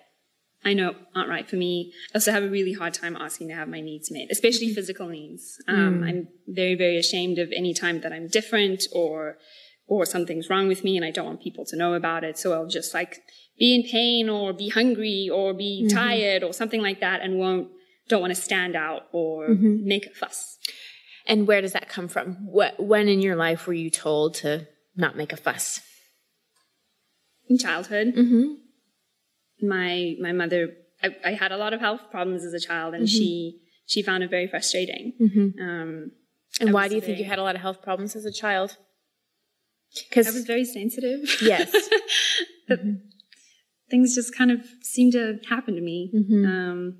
I 0.65 0.73
know 0.73 0.95
aren't 1.15 1.29
right 1.29 1.47
for 1.47 1.57
me. 1.57 1.93
I 2.13 2.17
also 2.17 2.31
have 2.31 2.43
a 2.43 2.49
really 2.49 2.73
hard 2.73 2.93
time 2.93 3.15
asking 3.15 3.49
to 3.49 3.55
have 3.55 3.67
my 3.67 3.81
needs 3.81 4.11
met, 4.11 4.27
especially 4.31 4.67
mm-hmm. 4.67 4.75
physical 4.75 5.07
needs. 5.07 5.61
Um, 5.67 6.01
mm. 6.01 6.07
I'm 6.07 6.27
very, 6.47 6.75
very 6.75 6.97
ashamed 6.97 7.37
of 7.37 7.51
any 7.55 7.73
time 7.73 8.01
that 8.01 8.13
I'm 8.13 8.27
different 8.27 8.83
or 8.93 9.37
or 9.85 10.05
something's 10.05 10.49
wrong 10.49 10.69
with 10.69 10.83
me 10.83 10.95
and 10.95 11.05
I 11.05 11.11
don't 11.11 11.25
want 11.25 11.41
people 11.41 11.65
to 11.65 11.75
know 11.75 11.93
about 11.93 12.23
it. 12.23 12.37
So 12.37 12.53
I'll 12.53 12.67
just 12.67 12.93
like 12.93 13.21
be 13.59 13.75
in 13.75 13.83
pain 13.83 14.29
or 14.29 14.53
be 14.53 14.69
hungry 14.69 15.29
or 15.31 15.53
be 15.53 15.85
mm-hmm. 15.85 15.95
tired 15.95 16.43
or 16.43 16.53
something 16.53 16.81
like 16.81 17.01
that 17.01 17.21
and 17.21 17.37
won't 17.37 17.67
don't 18.07 18.21
want 18.21 18.33
to 18.33 18.41
stand 18.41 18.75
out 18.75 19.03
or 19.11 19.49
make 19.49 20.05
a 20.05 20.09
fuss. 20.09 20.57
And 21.25 21.47
where 21.47 21.61
does 21.61 21.73
that 21.73 21.87
come 21.89 22.07
from? 22.07 22.35
What, 22.45 22.79
when 22.83 23.07
in 23.07 23.21
your 23.21 23.35
life 23.35 23.65
were 23.67 23.73
you 23.73 23.89
told 23.89 24.35
to 24.35 24.67
not 24.95 25.15
make 25.15 25.31
a 25.33 25.37
fuss? 25.37 25.81
In 27.49 27.57
childhood, 27.57 28.13
Mm-hmm. 28.15 29.67
my 29.67 30.15
my 30.19 30.31
mother 30.31 30.73
I, 31.01 31.15
I 31.25 31.31
had 31.33 31.51
a 31.51 31.57
lot 31.57 31.73
of 31.73 31.79
health 31.81 32.01
problems 32.11 32.43
as 32.45 32.53
a 32.53 32.59
child 32.59 32.93
and 32.93 33.07
she 33.09 33.59
she 33.85 34.01
found 34.01 34.23
it 34.23 34.29
very 34.29 34.47
frustrating. 34.47 35.13
Mm-hmm. 35.21 35.61
Um, 35.61 36.11
And 36.61 36.69
I 36.69 36.71
why 36.71 36.87
do 36.87 36.95
you 36.95 37.01
think 37.01 37.17
you 37.19 37.25
had 37.25 37.39
a 37.39 37.43
lot 37.43 37.55
of 37.55 37.61
health 37.61 37.81
problems 37.81 38.15
as 38.15 38.25
a 38.25 38.31
child? 38.31 38.77
Because 40.09 40.27
I 40.27 40.31
was 40.31 40.45
very 40.45 40.65
sensitive. 40.65 41.19
yes, 41.41 41.71
That 42.69 42.79
things 43.91 44.15
just 44.15 44.35
kind 44.35 44.49
of 44.51 44.59
seemed 44.81 45.11
to 45.13 45.39
happen 45.49 45.75
to 45.75 45.81
me. 45.81 46.09
Mhm. 46.15 46.45
Um, 46.47 46.97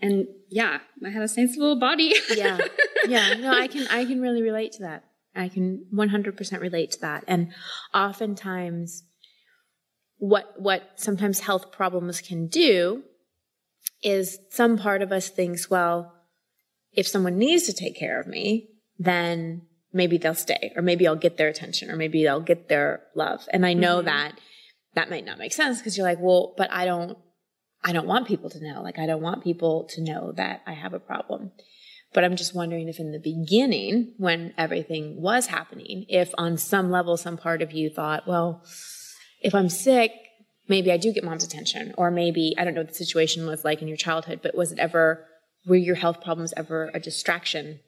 and 0.00 0.26
yeah, 0.48 0.78
I 1.04 1.10
had 1.10 1.22
a 1.22 1.28
sensible 1.28 1.76
body. 1.78 2.14
yeah, 2.34 2.60
yeah. 3.06 3.34
No, 3.34 3.50
I 3.52 3.66
can 3.68 3.86
I 3.88 4.04
can 4.04 4.20
really 4.20 4.42
relate 4.42 4.72
to 4.72 4.82
that. 4.82 5.04
I 5.34 5.48
can 5.48 5.86
100% 5.94 6.60
relate 6.60 6.90
to 6.92 7.00
that. 7.00 7.24
And 7.28 7.52
oftentimes, 7.94 9.04
what 10.18 10.52
what 10.58 10.82
sometimes 10.96 11.40
health 11.40 11.70
problems 11.72 12.20
can 12.20 12.48
do 12.48 13.02
is 14.02 14.38
some 14.50 14.78
part 14.78 15.02
of 15.02 15.12
us 15.12 15.28
thinks, 15.28 15.68
well, 15.70 16.12
if 16.92 17.06
someone 17.06 17.38
needs 17.38 17.64
to 17.64 17.72
take 17.72 17.96
care 17.96 18.20
of 18.20 18.26
me, 18.26 18.68
then 18.98 19.62
maybe 19.92 20.18
they'll 20.18 20.34
stay, 20.34 20.72
or 20.76 20.82
maybe 20.82 21.06
I'll 21.06 21.16
get 21.16 21.36
their 21.36 21.48
attention, 21.48 21.90
or 21.90 21.96
maybe 21.96 22.26
I'll 22.28 22.40
get 22.40 22.68
their 22.68 23.02
love. 23.14 23.46
And 23.52 23.64
I 23.64 23.72
know 23.74 24.00
Mhm. 24.00 24.04
that 24.06 24.32
that 24.94 25.10
might 25.10 25.24
not 25.24 25.38
make 25.38 25.52
sense 25.52 25.78
because 25.78 25.96
you're 25.96 26.06
like, 26.06 26.18
well, 26.20 26.54
but 26.56 26.70
I 26.72 26.84
don't, 26.84 27.16
I 27.84 27.92
don't 27.92 28.06
want 28.06 28.26
people 28.26 28.50
to 28.50 28.62
know. 28.62 28.82
Like, 28.82 28.98
I 28.98 29.06
don't 29.06 29.22
want 29.22 29.44
people 29.44 29.84
to 29.90 30.02
know 30.02 30.32
that 30.32 30.62
I 30.66 30.72
have 30.72 30.94
a 30.94 31.00
problem. 31.00 31.52
But 32.12 32.24
I'm 32.24 32.36
just 32.36 32.54
wondering 32.54 32.88
if 32.88 32.98
in 32.98 33.12
the 33.12 33.18
beginning, 33.18 34.14
when 34.16 34.54
everything 34.56 35.20
was 35.20 35.46
happening, 35.46 36.06
if 36.08 36.32
on 36.38 36.56
some 36.56 36.90
level, 36.90 37.16
some 37.16 37.36
part 37.36 37.60
of 37.60 37.72
you 37.72 37.90
thought, 37.90 38.26
well, 38.26 38.62
if 39.42 39.54
I'm 39.54 39.68
sick, 39.68 40.12
maybe 40.68 40.90
I 40.90 40.96
do 40.96 41.12
get 41.12 41.22
mom's 41.22 41.44
attention. 41.44 41.94
Or 41.98 42.10
maybe, 42.10 42.54
I 42.58 42.64
don't 42.64 42.74
know 42.74 42.80
what 42.80 42.88
the 42.88 42.94
situation 42.94 43.46
was 43.46 43.64
like 43.64 43.82
in 43.82 43.88
your 43.88 43.96
childhood, 43.96 44.40
but 44.42 44.56
was 44.56 44.72
it 44.72 44.78
ever, 44.78 45.26
were 45.66 45.76
your 45.76 45.96
health 45.96 46.22
problems 46.22 46.54
ever 46.56 46.90
a 46.94 47.00
distraction 47.00 47.80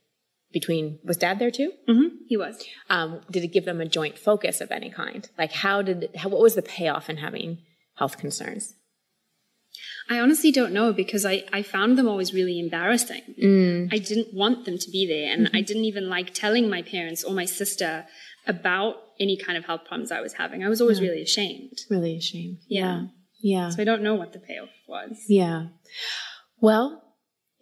between, 0.53 0.99
was 1.03 1.17
dad 1.17 1.39
there 1.39 1.51
too? 1.51 1.73
Mm-hmm. 1.89 2.17
He 2.27 2.37
was. 2.37 2.63
Um, 2.91 3.23
did 3.31 3.43
it 3.43 3.53
give 3.53 3.65
them 3.65 3.81
a 3.81 3.87
joint 3.87 4.19
focus 4.19 4.61
of 4.61 4.71
any 4.71 4.91
kind? 4.91 5.29
Like, 5.39 5.53
how 5.53 5.81
did, 5.81 6.11
how, 6.17 6.29
what 6.29 6.43
was 6.43 6.57
the 6.57 6.63
payoff 6.63 7.09
in 7.09 7.19
having 7.19 7.59
health 7.97 8.19
concerns? 8.19 8.75
I 10.11 10.19
honestly 10.19 10.51
don't 10.51 10.73
know 10.73 10.93
because 10.93 11.25
I, 11.25 11.45
I 11.53 11.63
found 11.63 11.97
them 11.97 12.09
always 12.09 12.35
really 12.35 12.59
embarrassing. 12.59 13.23
Mm. 13.41 13.89
I 13.95 13.99
didn't 13.99 14.35
want 14.35 14.65
them 14.65 14.77
to 14.77 14.91
be 14.91 15.07
there. 15.07 15.33
And 15.33 15.47
Mm-hmm. 15.47 15.57
I 15.57 15.61
didn't 15.63 15.85
even 15.85 16.09
like 16.11 16.35
telling 16.35 16.69
my 16.69 16.83
parents 16.83 17.23
or 17.25 17.33
my 17.33 17.45
sister 17.45 18.07
about 18.47 18.97
any 19.21 19.39
kind 19.39 19.57
of 19.57 19.65
health 19.65 19.83
problems 19.87 20.11
I 20.11 20.21
was 20.21 20.33
having. 20.35 20.65
I 20.65 20.69
was 20.69 20.81
always 20.81 21.01
really 21.01 21.23
ashamed. 21.23 21.79
Really 21.89 22.17
ashamed. 22.17 22.59
Yeah. 22.69 23.05
Yeah. 23.41 23.71
So 23.71 23.81
I 23.81 23.85
don't 23.85 24.03
know 24.03 24.17
what 24.17 24.33
the 24.33 24.41
payoff 24.41 24.69
was. 24.89 25.17
Yeah. 25.29 25.69
Well, 26.61 27.03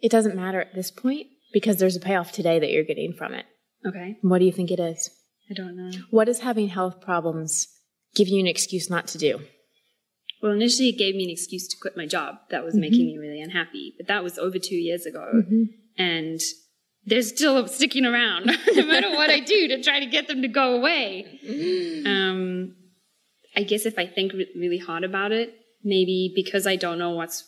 it 0.01 0.09
doesn't 0.11 0.35
matter 0.35 0.59
at 0.59 0.73
this 0.73 0.89
point 0.91 1.27
because 1.53 1.77
there's 1.77 1.95
a 1.95 1.99
payoff 2.01 2.31
today 2.31 2.59
that 2.59 2.71
you're 2.71 2.83
getting 2.83 3.13
from 3.13 3.33
it. 3.33 3.45
Okay. 3.85 4.17
What 4.21 4.39
do 4.39 4.45
you 4.45 4.51
think 4.51 4.71
it 4.71 4.79
is? 4.79 5.09
I 5.49 5.53
don't 5.53 5.77
know. 5.77 5.91
What 6.09 6.25
does 6.25 6.39
having 6.39 6.67
health 6.69 7.01
problems 7.01 7.67
give 8.15 8.27
you 8.27 8.39
an 8.39 8.47
excuse 8.47 8.89
not 8.89 9.07
to 9.09 9.17
do? 9.17 9.39
Well, 10.41 10.53
initially 10.53 10.89
it 10.89 10.97
gave 10.97 11.15
me 11.15 11.25
an 11.25 11.29
excuse 11.29 11.67
to 11.67 11.77
quit 11.81 11.97
my 11.97 12.05
job 12.05 12.35
that 12.49 12.63
was 12.63 12.75
making 12.75 13.01
mm-hmm. 13.01 13.19
me 13.21 13.27
really 13.27 13.41
unhappy, 13.41 13.93
but 13.97 14.07
that 14.07 14.23
was 14.23 14.37
over 14.37 14.57
two 14.57 14.75
years 14.75 15.05
ago. 15.05 15.29
Mm-hmm. 15.35 15.63
And 15.97 16.39
they're 17.05 17.21
still 17.21 17.67
sticking 17.67 18.05
around 18.05 18.45
no 18.73 18.85
matter 18.85 19.09
what 19.11 19.29
I 19.29 19.39
do 19.39 19.67
to 19.69 19.83
try 19.83 19.99
to 19.99 20.05
get 20.05 20.27
them 20.27 20.41
to 20.41 20.47
go 20.47 20.75
away. 20.75 21.39
Mm-hmm. 21.45 22.07
Um, 22.07 22.75
I 23.55 23.63
guess 23.63 23.85
if 23.85 23.99
I 23.99 24.07
think 24.07 24.33
re- 24.33 24.51
really 24.55 24.77
hard 24.77 25.03
about 25.03 25.31
it, 25.31 25.53
maybe 25.83 26.31
because 26.35 26.65
I 26.65 26.75
don't 26.75 26.99
know 26.99 27.11
what's 27.11 27.43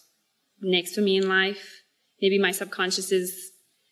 next 0.61 0.93
for 0.93 1.01
me 1.01 1.17
in 1.17 1.29
life, 1.29 1.81
maybe 2.21 2.39
my 2.39 2.51
subconscious 2.51 3.11
is 3.11 3.50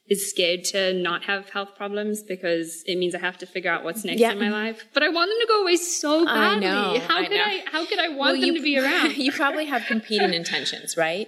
is 0.09 0.29
scared 0.29 0.63
to 0.63 0.93
not 0.93 1.23
have 1.25 1.49
health 1.49 1.75
problems 1.77 2.23
because 2.23 2.83
it 2.87 2.97
means 2.97 3.13
I 3.13 3.19
have 3.19 3.37
to 3.39 3.45
figure 3.45 3.71
out 3.71 3.83
what's 3.83 4.03
next 4.03 4.19
Yeah. 4.19 4.31
in 4.31 4.39
my 4.39 4.49
life. 4.49 4.85
But 4.93 5.03
I 5.03 5.09
want 5.09 5.29
them 5.29 5.37
to 5.41 5.47
go 5.47 5.61
away 5.61 5.75
so 5.75 6.25
badly. 6.25 6.67
I 6.67 6.93
know, 6.93 6.99
how 6.99 7.17
I 7.19 7.23
could 7.27 7.31
know. 7.37 7.43
I 7.43 7.63
how 7.71 7.85
could 7.85 7.99
I 7.99 8.07
want 8.09 8.19
Well, 8.19 8.33
them 8.33 8.43
you- 8.43 8.57
to 8.57 8.61
be 8.63 8.77
around? 8.79 9.15
you 9.25 9.31
probably 9.31 9.65
have 9.65 9.83
competing 9.85 10.33
intentions, 10.33 10.97
right? 10.97 11.27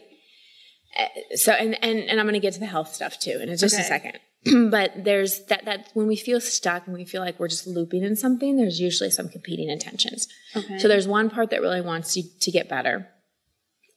Uh, 0.97 1.05
So, 1.35 1.51
and, 1.53 1.77
and, 1.83 1.99
and 1.99 2.19
I'm 2.19 2.25
going 2.25 2.33
to 2.33 2.39
get 2.39 2.53
to 2.53 2.59
the 2.59 2.65
health 2.65 2.93
stuff 2.93 3.19
too 3.19 3.37
in 3.41 3.49
just 3.55 3.63
a 3.79 3.83
second. 3.83 4.19
but 4.71 4.91
there's 5.03 5.45
that, 5.45 5.65
that 5.65 5.89
when 5.93 6.07
we 6.07 6.15
feel 6.15 6.41
stuck 6.41 6.87
and 6.87 6.95
we 6.95 7.05
feel 7.05 7.21
like 7.21 7.39
we're 7.39 7.47
just 7.47 7.67
looping 7.67 8.03
in 8.03 8.15
something, 8.15 8.57
there's 8.57 8.79
usually 8.81 9.11
some 9.11 9.29
competing 9.29 9.69
intentions. 9.69 10.27
Okay. 10.55 10.79
So 10.79 10.87
there's 10.87 11.07
one 11.07 11.29
part 11.29 11.51
that 11.51 11.61
really 11.61 11.81
wants 11.81 12.17
you 12.17 12.23
to 12.41 12.51
get 12.51 12.67
better. 12.67 13.07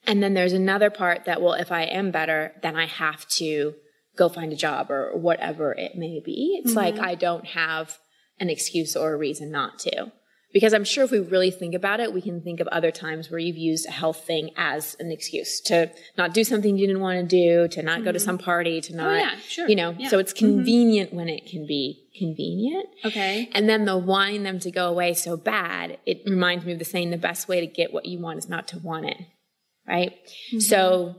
And 0.06 0.22
then 0.22 0.34
there's 0.34 0.52
another 0.52 0.90
part 0.90 1.24
that, 1.24 1.40
well, 1.40 1.54
if 1.54 1.72
I 1.72 1.84
am 1.84 2.10
better, 2.10 2.52
then 2.62 2.76
I 2.76 2.84
have 2.84 3.26
to 3.40 3.74
go 4.16 4.28
find 4.28 4.52
a 4.52 4.56
job 4.56 4.90
or 4.90 5.16
whatever 5.16 5.72
it 5.72 5.96
may 5.96 6.20
be. 6.24 6.60
It's 6.60 6.70
mm-hmm. 6.70 6.78
like 6.78 6.98
I 6.98 7.14
don't 7.14 7.46
have 7.46 7.98
an 8.38 8.50
excuse 8.50 8.96
or 8.96 9.12
a 9.12 9.16
reason 9.16 9.50
not 9.50 9.78
to. 9.80 10.12
Because 10.52 10.72
I'm 10.72 10.84
sure 10.84 11.02
if 11.02 11.10
we 11.10 11.18
really 11.18 11.50
think 11.50 11.74
about 11.74 11.98
it, 11.98 12.14
we 12.14 12.22
can 12.22 12.40
think 12.40 12.60
of 12.60 12.68
other 12.68 12.92
times 12.92 13.28
where 13.28 13.40
you've 13.40 13.56
used 13.56 13.88
a 13.88 13.90
health 13.90 14.24
thing 14.24 14.50
as 14.56 14.94
an 15.00 15.10
excuse 15.10 15.60
to 15.62 15.90
not 16.16 16.32
do 16.32 16.44
something 16.44 16.78
you 16.78 16.86
didn't 16.86 17.02
want 17.02 17.18
to 17.18 17.26
do, 17.26 17.66
to 17.74 17.82
not 17.82 18.04
go 18.04 18.12
to 18.12 18.18
mm-hmm. 18.18 18.24
some 18.24 18.38
party, 18.38 18.80
to 18.82 18.92
oh, 18.92 18.96
not, 18.98 19.18
yeah, 19.18 19.34
sure. 19.40 19.68
you 19.68 19.74
know, 19.74 19.96
Yeah. 19.98 20.10
so 20.10 20.20
it's 20.20 20.32
mm-hmm. 20.32 20.54
convenient 20.54 21.12
when 21.12 21.28
it 21.28 21.46
can 21.46 21.66
be 21.66 22.08
convenient. 22.16 22.88
okay. 23.04 23.48
And 23.52 23.68
then 23.68 23.84
the 23.84 23.98
wanting 23.98 24.44
them 24.44 24.60
to 24.60 24.70
go 24.70 24.88
away 24.88 25.14
so 25.14 25.36
bad, 25.36 25.98
it 26.06 26.22
reminds 26.24 26.64
me 26.64 26.72
of 26.72 26.78
the 26.78 26.84
saying 26.84 27.10
the 27.10 27.16
best 27.16 27.48
way 27.48 27.58
to 27.60 27.66
get 27.66 27.92
what 27.92 28.06
you 28.06 28.20
want 28.20 28.38
is 28.38 28.48
not 28.48 28.68
to 28.68 28.78
want 28.78 29.06
it. 29.06 29.18
Right? 29.88 30.12
So 30.60 31.16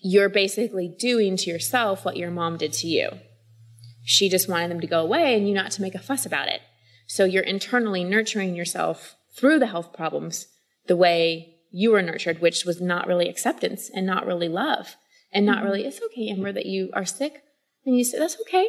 you're 0.00 0.28
basically 0.28 0.94
doing 0.98 1.36
to 1.36 1.50
yourself 1.50 2.04
what 2.04 2.16
your 2.16 2.30
mom 2.30 2.56
did 2.56 2.72
to 2.74 2.86
you. 2.86 3.10
She 4.04 4.28
just 4.28 4.48
wanted 4.48 4.70
them 4.70 4.80
to 4.80 4.86
go 4.86 5.02
away 5.02 5.36
and 5.36 5.48
you 5.48 5.54
not 5.54 5.70
to 5.72 5.82
make 5.82 5.94
a 5.94 6.00
fuss 6.00 6.24
about 6.24 6.48
it. 6.48 6.60
So 7.06 7.24
you're 7.24 7.42
internally 7.42 8.04
nurturing 8.04 8.54
yourself 8.54 9.16
through 9.36 9.58
the 9.58 9.66
health 9.66 9.92
problems 9.92 10.46
the 10.86 10.96
way 10.96 11.56
you 11.70 11.90
were 11.90 12.02
nurtured, 12.02 12.40
which 12.40 12.64
was 12.64 12.80
not 12.80 13.06
really 13.06 13.28
acceptance 13.28 13.90
and 13.92 14.06
not 14.06 14.26
really 14.26 14.48
love 14.48 14.96
and 15.32 15.44
not 15.44 15.58
mm-hmm. 15.58 15.66
really, 15.66 15.84
it's 15.84 16.00
okay, 16.02 16.28
Amber, 16.28 16.52
that 16.52 16.66
you 16.66 16.90
are 16.94 17.04
sick. 17.04 17.42
And 17.84 17.96
you 17.96 18.04
say, 18.04 18.18
that's 18.18 18.40
okay. 18.42 18.68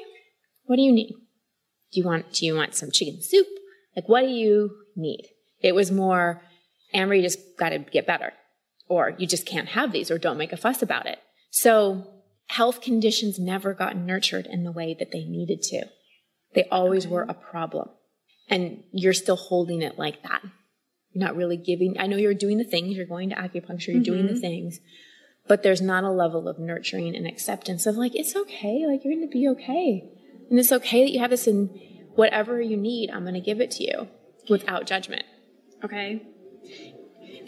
What 0.65 0.75
do 0.75 0.81
you 0.81 0.91
need? 0.91 1.15
Do 1.91 1.99
you 1.99 2.05
want 2.05 2.31
do 2.33 2.45
you 2.45 2.55
want 2.55 2.75
some 2.75 2.91
chicken 2.91 3.21
soup? 3.21 3.47
Like 3.95 4.07
what 4.07 4.21
do 4.21 4.27
you 4.27 4.71
need? 4.95 5.29
It 5.61 5.73
was 5.73 5.91
more 5.91 6.41
Amber, 6.93 7.15
you 7.15 7.21
just 7.21 7.39
gotta 7.57 7.79
get 7.79 8.05
better. 8.05 8.33
Or 8.89 9.13
you 9.17 9.27
just 9.27 9.45
can't 9.45 9.69
have 9.69 9.91
these 9.91 10.11
or 10.11 10.17
don't 10.17 10.37
make 10.37 10.51
a 10.51 10.57
fuss 10.57 10.81
about 10.81 11.05
it. 11.05 11.19
So 11.51 12.07
health 12.47 12.81
conditions 12.81 13.39
never 13.39 13.73
got 13.73 13.95
nurtured 13.95 14.47
in 14.47 14.63
the 14.63 14.71
way 14.71 14.95
that 14.97 15.11
they 15.11 15.23
needed 15.23 15.61
to. 15.61 15.85
They 16.55 16.65
always 16.71 17.07
were 17.07 17.23
a 17.23 17.33
problem. 17.33 17.89
And 18.49 18.83
you're 18.91 19.13
still 19.13 19.35
holding 19.35 19.83
it 19.83 19.99
like 19.99 20.23
that. 20.23 20.41
You're 21.11 21.25
not 21.25 21.35
really 21.35 21.57
giving 21.57 21.99
I 21.99 22.07
know 22.07 22.17
you're 22.17 22.33
doing 22.33 22.57
the 22.57 22.63
things, 22.63 22.97
you're 22.97 23.05
going 23.05 23.29
to 23.29 23.35
acupuncture, 23.35 23.89
you're 23.89 24.03
doing 24.03 24.25
the 24.25 24.33
mm-hmm. 24.33 24.41
things, 24.41 24.79
but 25.47 25.63
there's 25.63 25.81
not 25.81 26.03
a 26.03 26.11
level 26.11 26.47
of 26.47 26.59
nurturing 26.59 27.15
and 27.15 27.27
acceptance 27.27 27.85
of 27.85 27.95
like, 27.95 28.15
it's 28.15 28.35
okay, 28.35 28.85
like 28.87 29.03
you're 29.03 29.13
gonna 29.13 29.27
be 29.27 29.47
okay. 29.49 30.09
And 30.49 30.59
it's 30.59 30.71
okay 30.71 31.03
that 31.03 31.11
you 31.11 31.19
have 31.19 31.31
this 31.31 31.47
in 31.47 31.67
whatever 32.15 32.61
you 32.61 32.77
need, 32.77 33.09
I'm 33.11 33.25
gonna 33.25 33.39
give 33.39 33.61
it 33.61 33.71
to 33.71 33.83
you 33.83 34.07
without 34.49 34.85
judgment. 34.85 35.23
Okay. 35.83 36.21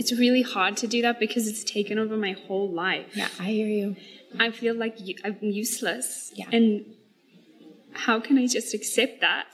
It's 0.02 0.12
really 0.12 0.42
hard 0.42 0.78
to 0.78 0.88
do 0.88 1.04
that 1.04 1.20
because 1.20 1.48
it's 1.48 1.64
taken 1.64 2.00
over 2.00 2.18
my 2.18 2.32
whole 2.32 2.68
life. 2.68 3.16
Yeah, 3.16 3.28
I 3.40 3.44
hear 3.44 3.68
you. 3.68 3.96
I 4.40 4.50
feel 4.50 4.74
like 4.74 4.98
I'm 5.24 5.38
useless. 5.42 6.32
Yeah. 6.34 6.48
And 6.52 6.96
how 7.94 8.20
can 8.20 8.40
I 8.40 8.48
just 8.48 8.74
accept 8.74 9.22
that? 9.22 9.46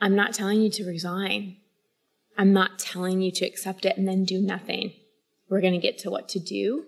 I'm 0.00 0.16
not 0.16 0.32
telling 0.32 0.62
you 0.62 0.70
to 0.70 0.84
resign. 0.86 1.58
I'm 2.38 2.54
not 2.54 2.78
telling 2.78 3.20
you 3.20 3.30
to 3.32 3.44
accept 3.44 3.84
it 3.84 3.98
and 3.98 4.08
then 4.08 4.24
do 4.24 4.40
nothing. 4.40 4.94
We're 5.50 5.60
gonna 5.60 5.76
get 5.78 5.98
to 5.98 6.10
what 6.10 6.26
to 6.30 6.38
do. 6.38 6.86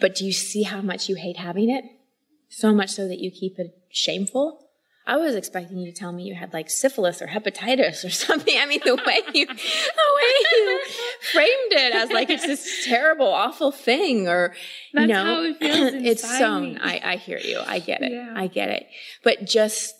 But 0.00 0.16
do 0.16 0.24
you 0.26 0.32
see 0.32 0.64
how 0.64 0.80
much 0.80 1.08
you 1.08 1.14
hate 1.14 1.36
having 1.36 1.70
it? 1.70 1.84
So 2.48 2.74
much 2.74 2.90
so 2.90 3.06
that 3.06 3.20
you 3.20 3.30
keep 3.30 3.60
it 3.60 3.78
shameful? 3.92 4.65
I 5.08 5.16
was 5.16 5.36
expecting 5.36 5.78
you 5.78 5.92
to 5.92 5.96
tell 5.96 6.10
me 6.10 6.24
you 6.24 6.34
had 6.34 6.52
like 6.52 6.68
syphilis 6.68 7.22
or 7.22 7.28
hepatitis 7.28 8.04
or 8.04 8.10
something. 8.26 8.56
I 8.58 8.66
mean, 8.66 8.80
the 8.84 8.96
way 8.96 9.20
you, 9.34 9.46
the 9.46 9.52
way 9.54 10.32
you 10.52 10.80
framed 11.32 11.72
it 11.72 11.94
as 11.94 12.10
like 12.10 12.28
it's 12.28 12.46
this 12.46 12.86
terrible, 12.86 13.28
awful 13.28 13.70
thing, 13.70 14.28
or 14.28 14.54
you 14.92 15.06
know, 15.06 15.24
how 15.24 15.42
it 15.42 15.58
feels 15.58 15.92
it's 15.94 16.24
me. 16.24 16.78
I, 16.80 17.00
I 17.04 17.16
hear 17.16 17.38
you. 17.38 17.60
I 17.66 17.78
get 17.78 18.02
it. 18.02 18.12
Yeah. 18.12 18.32
I 18.34 18.48
get 18.48 18.68
it. 18.68 18.86
But 19.22 19.44
just 19.46 19.94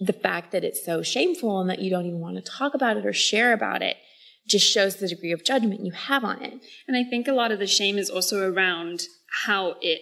the 0.00 0.12
fact 0.12 0.52
that 0.52 0.64
it's 0.64 0.84
so 0.84 1.02
shameful 1.02 1.60
and 1.60 1.68
that 1.68 1.80
you 1.80 1.90
don't 1.90 2.06
even 2.06 2.20
want 2.20 2.36
to 2.36 2.42
talk 2.42 2.74
about 2.74 2.96
it 2.96 3.04
or 3.04 3.12
share 3.12 3.52
about 3.52 3.82
it 3.82 3.96
just 4.46 4.66
shows 4.66 4.96
the 4.96 5.08
degree 5.08 5.32
of 5.32 5.44
judgment 5.44 5.84
you 5.84 5.92
have 5.92 6.24
on 6.24 6.42
it. 6.42 6.54
And 6.86 6.96
I 6.96 7.04
think 7.04 7.28
a 7.28 7.32
lot 7.32 7.52
of 7.52 7.58
the 7.58 7.66
shame 7.66 7.98
is 7.98 8.08
also 8.08 8.50
around 8.50 9.02
how 9.44 9.74
it 9.82 10.00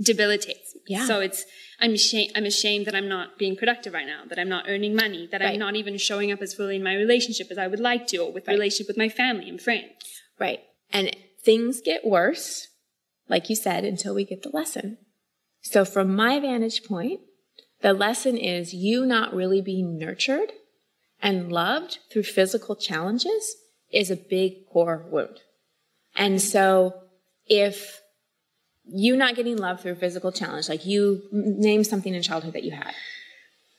debilitates 0.00 0.74
me. 0.74 0.80
Yeah. 0.88 1.06
So 1.06 1.20
it's 1.20 1.44
I'm 1.80 1.92
ashamed 1.92 2.32
I'm 2.34 2.44
ashamed 2.44 2.86
that 2.86 2.94
I'm 2.94 3.08
not 3.08 3.38
being 3.38 3.56
productive 3.56 3.92
right 3.92 4.06
now, 4.06 4.22
that 4.28 4.38
I'm 4.38 4.48
not 4.48 4.64
earning 4.68 4.94
money, 4.94 5.28
that 5.30 5.40
Right. 5.40 5.54
I'm 5.54 5.58
not 5.58 5.76
even 5.76 5.98
showing 5.98 6.32
up 6.32 6.40
as 6.42 6.54
fully 6.54 6.76
in 6.76 6.82
my 6.82 6.94
relationship 6.94 7.48
as 7.50 7.58
I 7.58 7.66
would 7.66 7.80
like 7.80 8.06
to, 8.08 8.18
or 8.18 8.32
with 8.32 8.46
Right. 8.46 8.54
relationship 8.54 8.88
with 8.88 8.96
my 8.96 9.08
family 9.08 9.48
and 9.48 9.60
friends. 9.60 9.92
Right. 10.38 10.60
And 10.92 11.16
things 11.42 11.80
get 11.80 12.04
worse, 12.06 12.68
like 13.28 13.48
you 13.50 13.56
said, 13.56 13.84
until 13.84 14.14
we 14.14 14.24
get 14.24 14.42
the 14.42 14.50
lesson. 14.50 14.98
So, 15.60 15.84
from 15.84 16.14
my 16.14 16.38
vantage 16.40 16.84
point, 16.84 17.20
the 17.80 17.92
lesson 17.92 18.36
is 18.36 18.74
you 18.74 19.06
not 19.06 19.34
really 19.34 19.60
being 19.60 19.98
nurtured 19.98 20.52
and 21.22 21.50
loved 21.52 21.98
through 22.10 22.24
physical 22.24 22.76
challenges 22.76 23.56
is 23.90 24.10
a 24.10 24.16
big 24.16 24.66
core 24.70 25.06
wound. 25.10 25.40
And 26.16 26.40
so, 26.40 26.94
if 27.46 28.00
you 28.86 29.16
not 29.16 29.34
getting 29.34 29.56
love 29.56 29.80
through 29.80 29.96
physical 29.96 30.32
challenge, 30.32 30.68
like 30.68 30.84
you 30.86 31.22
name 31.32 31.84
something 31.84 32.14
in 32.14 32.22
childhood 32.22 32.52
that 32.52 32.64
you 32.64 32.72
had. 32.72 32.94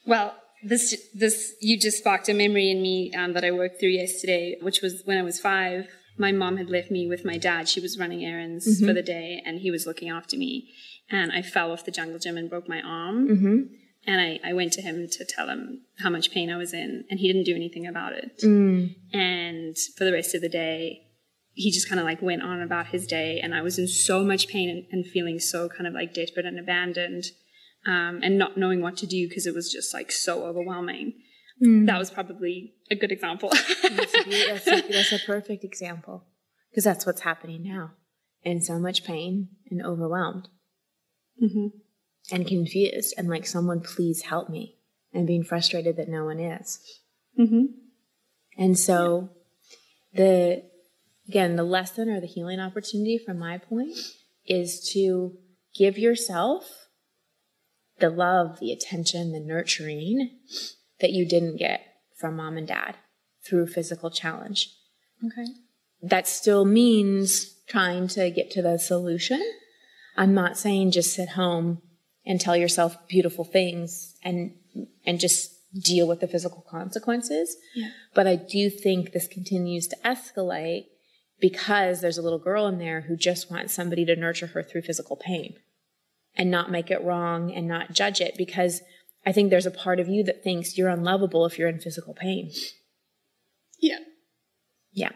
Well, 0.06 0.36
this 0.64 0.96
this 1.14 1.54
you 1.62 1.80
just 1.80 2.00
sparked 2.00 2.28
a 2.30 2.34
memory 2.34 2.72
in 2.72 2.82
me 2.82 3.14
um, 3.14 3.34
that 3.34 3.44
I 3.44 3.52
worked 3.52 3.80
through 3.80 3.90
yesterday, 3.90 4.58
which 4.62 4.82
was 4.82 5.02
when 5.06 5.18
I 5.18 5.22
was 5.22 5.40
five. 5.40 5.88
My 6.18 6.32
mom 6.32 6.58
had 6.58 6.70
left 6.70 6.92
me 6.92 7.08
with 7.08 7.26
my 7.26 7.38
dad. 7.38 7.68
She 7.68 7.82
was 7.82 8.00
running 8.00 8.24
errands 8.24 8.80
for 8.80 8.94
the 8.94 9.02
day, 9.02 9.42
and 9.46 9.60
he 9.60 9.70
was 9.70 9.86
looking 9.86 10.10
after 10.10 10.38
me. 10.38 10.70
And 11.10 11.32
I 11.32 11.42
fell 11.42 11.72
off 11.72 11.84
the 11.84 11.92
jungle 11.92 12.20
gym 12.20 12.38
and 12.38 12.50
broke 12.50 12.70
my 12.70 12.82
arm. 12.82 13.28
and 14.08 14.22
I, 14.22 14.40
I 14.44 14.54
went 14.54 14.74
to 14.74 14.82
him 14.82 15.08
to 15.10 15.26
tell 15.26 15.50
him 15.50 15.82
how 16.00 16.10
much 16.10 16.32
pain 16.32 16.50
I 16.50 16.58
was 16.58 16.74
in, 16.74 17.06
and 17.10 17.20
he 17.20 17.28
didn't 17.28 17.46
do 17.46 17.56
anything 17.56 17.86
about 17.86 18.14
it. 18.14 18.40
Mm. 18.44 18.96
And 19.14 19.76
for 19.98 20.06
the 20.06 20.14
rest 20.14 20.36
of 20.36 20.42
the 20.42 20.50
day, 20.50 21.05
he 21.56 21.72
just 21.72 21.88
kind 21.90 22.00
of 22.00 22.06
like 22.06 22.22
went 22.22 22.44
on 22.44 22.62
about 22.62 22.88
his 22.88 23.08
day, 23.08 23.40
and 23.42 23.56
I 23.56 23.62
was 23.62 23.80
in 23.80 23.88
so 23.88 24.24
much 24.24 24.48
pain 24.48 24.70
and, 24.70 24.86
and 24.92 25.06
feeling 25.06 25.40
so 25.40 25.70
kind 25.70 25.88
of 25.88 25.94
like 25.94 26.14
desperate 26.14 26.46
and 26.46 26.60
abandoned, 26.60 27.26
um, 27.88 28.20
and 28.22 28.38
not 28.38 28.58
knowing 28.58 28.82
what 28.82 28.98
to 28.98 29.08
do 29.08 29.28
because 29.28 29.48
it 29.48 29.56
was 29.56 29.72
just 29.72 29.94
like 29.94 30.12
so 30.12 30.46
overwhelming. 30.46 31.14
Mm. 31.64 31.88
That 31.88 31.98
was 31.98 32.12
probably 32.12 32.74
a 32.92 32.96
good 32.96 33.12
example. 33.12 33.50
That's 33.50 34.14
a, 34.14 34.24
that's 34.48 34.68
a, 34.68 34.82
that's 34.92 35.12
a 35.14 35.20
perfect 35.26 35.64
example 35.64 36.26
because 36.70 36.84
that's 36.84 37.06
what's 37.06 37.22
happening 37.22 37.64
now. 37.64 37.92
In 38.44 38.62
so 38.62 38.78
much 38.78 39.04
pain 39.04 39.50
and 39.72 39.84
overwhelmed 39.84 40.50
hmm 41.40 41.68
and 42.32 42.48
confused 42.48 43.14
and 43.18 43.28
like 43.28 43.46
someone 43.46 43.80
please 43.80 44.24
help 44.24 44.50
me 44.50 44.78
and 45.14 45.28
being 45.28 45.44
frustrated 45.44 45.98
that 45.98 46.10
no 46.10 46.26
one 46.26 46.40
is. 46.40 46.80
hmm 47.38 47.66
And 48.58 48.78
so 48.78 49.30
the 50.14 50.64
again, 51.27 51.55
the 51.55 51.63
lesson 51.63 52.10
or 52.10 52.20
the 52.20 52.27
healing 52.27 52.60
opportunity 52.60 53.17
from 53.17 53.39
my 53.39 53.58
point 53.58 53.98
is 54.46 54.89
to 54.94 55.38
give 55.77 55.98
yourself 55.98 56.88
the 58.00 58.10
love, 58.10 58.60
the 58.60 58.72
attention, 58.72 59.32
the 59.32 59.39
nurturing 59.39 60.29
that 61.00 61.12
you 61.12 61.27
didn't 61.27 61.58
get 61.58 61.82
from 62.17 62.38
mom 62.38 62.58
and 62.58 62.67
dad 62.67 62.96
through 63.46 63.67
physical 63.67 64.10
challenge. 64.10 64.70
Okay. 65.25 65.48
That 66.01 66.27
still 66.27 66.65
means 66.65 67.53
trying 67.67 68.08
to 68.10 68.29
get 68.29 68.51
to 68.51 68.62
the 68.62 68.77
solution. 68.77 69.41
I'm 70.17 70.34
not 70.34 70.58
saying 70.58 70.91
just 70.91 71.13
sit 71.13 71.29
home 71.29 71.82
and 72.25 72.39
tell 72.39 72.55
yourself 72.55 72.98
beautiful 73.08 73.44
things 73.44 74.15
and 74.24 74.53
and 75.05 75.20
just 75.20 75.51
deal 75.74 76.08
with 76.08 76.22
the 76.22 76.27
physical 76.27 76.65
consequences. 76.70 77.55
Yeah. 77.75 77.89
But 78.13 78.27
I 78.27 78.36
do 78.36 78.70
think 78.70 79.12
this 79.12 79.27
continues 79.27 79.88
to 79.88 79.98
escalate 80.05 80.86
because 81.39 82.01
there's 82.01 82.18
a 82.18 82.22
little 82.22 82.39
girl 82.39 82.68
in 82.68 82.77
there 82.80 83.01
who 83.01 83.15
just 83.15 83.51
wants 83.51 83.74
somebody 83.74 84.06
to 84.06 84.15
nurture 84.15 84.48
her 84.48 84.63
through 84.63 84.82
physical 84.82 85.15
pain 85.18 85.56
and 86.36 86.51
not 86.51 86.72
make 86.72 86.92
it 86.92 87.04
wrong 87.04 87.51
and 87.51 87.68
not 87.68 87.94
judge 87.94 88.22
it 88.22 88.36
because 88.38 88.82
I 89.25 89.32
think 89.32 89.50
there's 89.50 89.65
a 89.65 89.72
part 89.72 90.00
of 90.00 90.08
you 90.08 90.24
that 90.24 90.44
thinks 90.44 90.77
you're 90.77 90.89
unlovable 90.89 91.46
if 91.46 91.58
you're 91.58 91.70
in 91.70 91.80
physical 91.80 92.13
pain. 92.13 92.51
Yeah. 93.80 94.00
Yeah. 94.92 95.12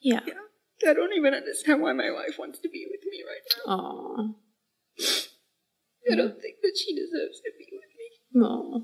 Yeah. 0.00 0.20
Yeah. 0.24 0.90
I 0.90 0.94
don't 0.94 1.14
even 1.14 1.34
understand 1.34 1.82
why 1.82 1.92
my 1.92 2.10
wife 2.10 2.38
wants 2.38 2.60
to 2.60 2.68
be 2.68 2.86
with 2.90 3.00
me 3.10 3.22
right 3.26 3.72
Aw. 3.72 4.16
now. 4.16 4.34
I 6.12 6.14
don't 6.14 6.40
think 6.40 6.56
that 6.62 6.76
she 6.76 6.94
deserves 6.94 7.40
to 7.40 7.50
be 7.58 7.66
with 7.72 7.90
me. 7.98 8.42
Aw. 8.42 8.80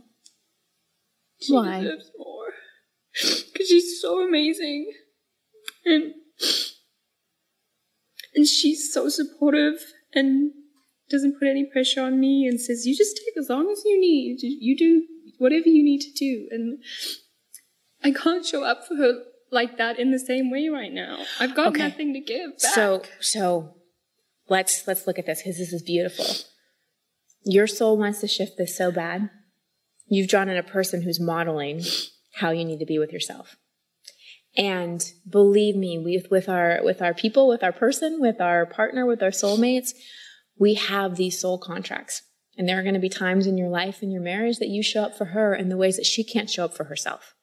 She 1.40 1.52
Why? 1.52 1.80
deserves 1.80 2.10
more. 2.18 2.46
Because 3.12 3.68
she's 3.68 4.00
so 4.00 4.26
amazing. 4.26 4.92
And 5.84 6.14
and 8.34 8.46
she's 8.46 8.92
so 8.92 9.08
supportive 9.08 9.74
and 10.14 10.52
doesn't 11.10 11.38
put 11.38 11.48
any 11.48 11.64
pressure 11.70 12.00
on 12.02 12.18
me 12.18 12.46
and 12.46 12.60
says, 12.60 12.86
You 12.86 12.96
just 12.96 13.16
take 13.16 13.36
as 13.36 13.48
long 13.50 13.70
as 13.70 13.82
you 13.84 14.00
need. 14.00 14.38
You 14.42 14.76
do 14.76 15.02
whatever 15.38 15.68
you 15.68 15.82
need 15.84 16.00
to 16.00 16.12
do. 16.12 16.48
And 16.50 16.78
I 18.02 18.10
can't 18.12 18.44
show 18.46 18.64
up 18.64 18.86
for 18.86 18.96
her 18.96 19.22
like 19.50 19.76
that 19.76 19.98
in 19.98 20.10
the 20.10 20.18
same 20.18 20.50
way 20.50 20.68
right 20.68 20.92
now. 20.92 21.24
I've 21.38 21.54
got 21.54 21.68
Okay. 21.68 21.82
nothing 21.82 22.14
to 22.14 22.20
give 22.20 22.52
back. 22.62 22.72
So 22.74 23.02
so 23.20 23.74
let's 24.48 24.86
let's 24.86 25.06
look 25.06 25.18
at 25.18 25.26
this 25.26 25.40
because 25.42 25.58
this 25.58 25.72
is 25.72 25.82
beautiful. 25.82 26.24
Your 27.44 27.66
soul 27.66 27.98
wants 27.98 28.20
to 28.20 28.28
shift 28.28 28.56
this 28.56 28.76
so 28.76 28.90
bad. 28.90 29.28
You've 30.06 30.28
drawn 30.28 30.48
in 30.48 30.56
a 30.56 30.62
person 30.62 31.02
who's 31.02 31.20
modeling 31.20 31.82
how 32.36 32.50
you 32.50 32.64
need 32.64 32.78
to 32.78 32.86
be 32.86 32.98
with 32.98 33.12
yourself. 33.12 33.56
And 34.56 35.02
believe 35.28 35.76
me, 35.76 35.98
with 35.98 36.30
with 36.30 36.48
our 36.48 36.80
with 36.82 37.00
our 37.00 37.14
people, 37.14 37.48
with 37.48 37.62
our 37.62 37.72
person, 37.72 38.20
with 38.20 38.40
our 38.40 38.66
partner, 38.66 39.06
with 39.06 39.22
our 39.22 39.30
soulmates, 39.30 39.92
we 40.58 40.74
have 40.74 41.16
these 41.16 41.40
soul 41.40 41.58
contracts. 41.58 42.22
And 42.58 42.68
there 42.68 42.78
are 42.78 42.82
going 42.82 42.92
to 42.94 43.00
be 43.00 43.08
times 43.08 43.46
in 43.46 43.56
your 43.56 43.70
life, 43.70 44.02
in 44.02 44.10
your 44.10 44.20
marriage, 44.20 44.58
that 44.58 44.68
you 44.68 44.82
show 44.82 45.04
up 45.04 45.16
for 45.16 45.26
her 45.26 45.54
in 45.54 45.70
the 45.70 45.76
ways 45.78 45.96
that 45.96 46.04
she 46.04 46.22
can't 46.22 46.50
show 46.50 46.66
up 46.66 46.74
for 46.76 46.84
herself. 46.84 47.34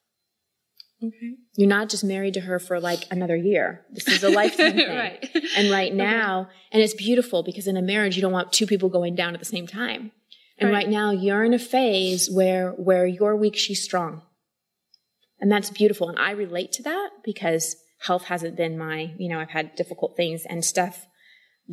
okay. 1.04 1.34
You're 1.56 1.68
not 1.68 1.90
just 1.90 2.04
married 2.04 2.36
to 2.36 2.42
her 2.42 2.60
for 2.60 2.80
like 2.80 3.06
another 3.10 3.36
year. 3.36 3.86
This 3.92 4.08
is 4.08 4.24
a 4.24 4.30
lifetime 4.42 4.74
thing. 4.74 4.96
right. 4.96 5.30
And 5.58 5.72
right 5.72 5.94
now, 5.94 6.50
and 6.72 6.82
it's 6.84 6.94
beautiful 6.94 7.42
because 7.42 7.66
in 7.66 7.76
a 7.76 7.82
marriage, 7.82 8.16
you 8.18 8.22
don't 8.22 8.32
want 8.32 8.54
two 8.54 8.68
people 8.68 8.88
going 8.90 9.16
down 9.16 9.34
at 9.34 9.40
the 9.40 9.46
same 9.48 9.66
time. 9.66 10.12
And 10.60 10.70
Right. 10.70 10.76
right 10.84 10.90
now, 10.90 11.10
you're 11.12 11.44
in 11.44 11.56
a 11.56 11.60
phase 11.60 12.30
where, 12.30 12.72
where 12.74 13.08
you're 13.08 13.36
weak, 13.36 13.56
she's 13.58 13.82
strong. 13.84 14.22
And 15.40 15.52
that's 15.52 15.70
beautiful. 15.70 16.10
And 16.10 16.20
I 16.20 16.32
relate 16.32 16.72
to 16.74 16.84
that 16.84 17.10
because 17.24 17.76
health 18.00 18.26
hasn't 18.26 18.56
been 18.56 18.78
my, 18.78 19.14
you 19.18 19.30
know, 19.30 19.40
I've 19.40 19.50
had 19.50 19.76
difficult 19.76 20.16
things 20.16 20.46
and 20.46 20.64
stuff 20.64 21.06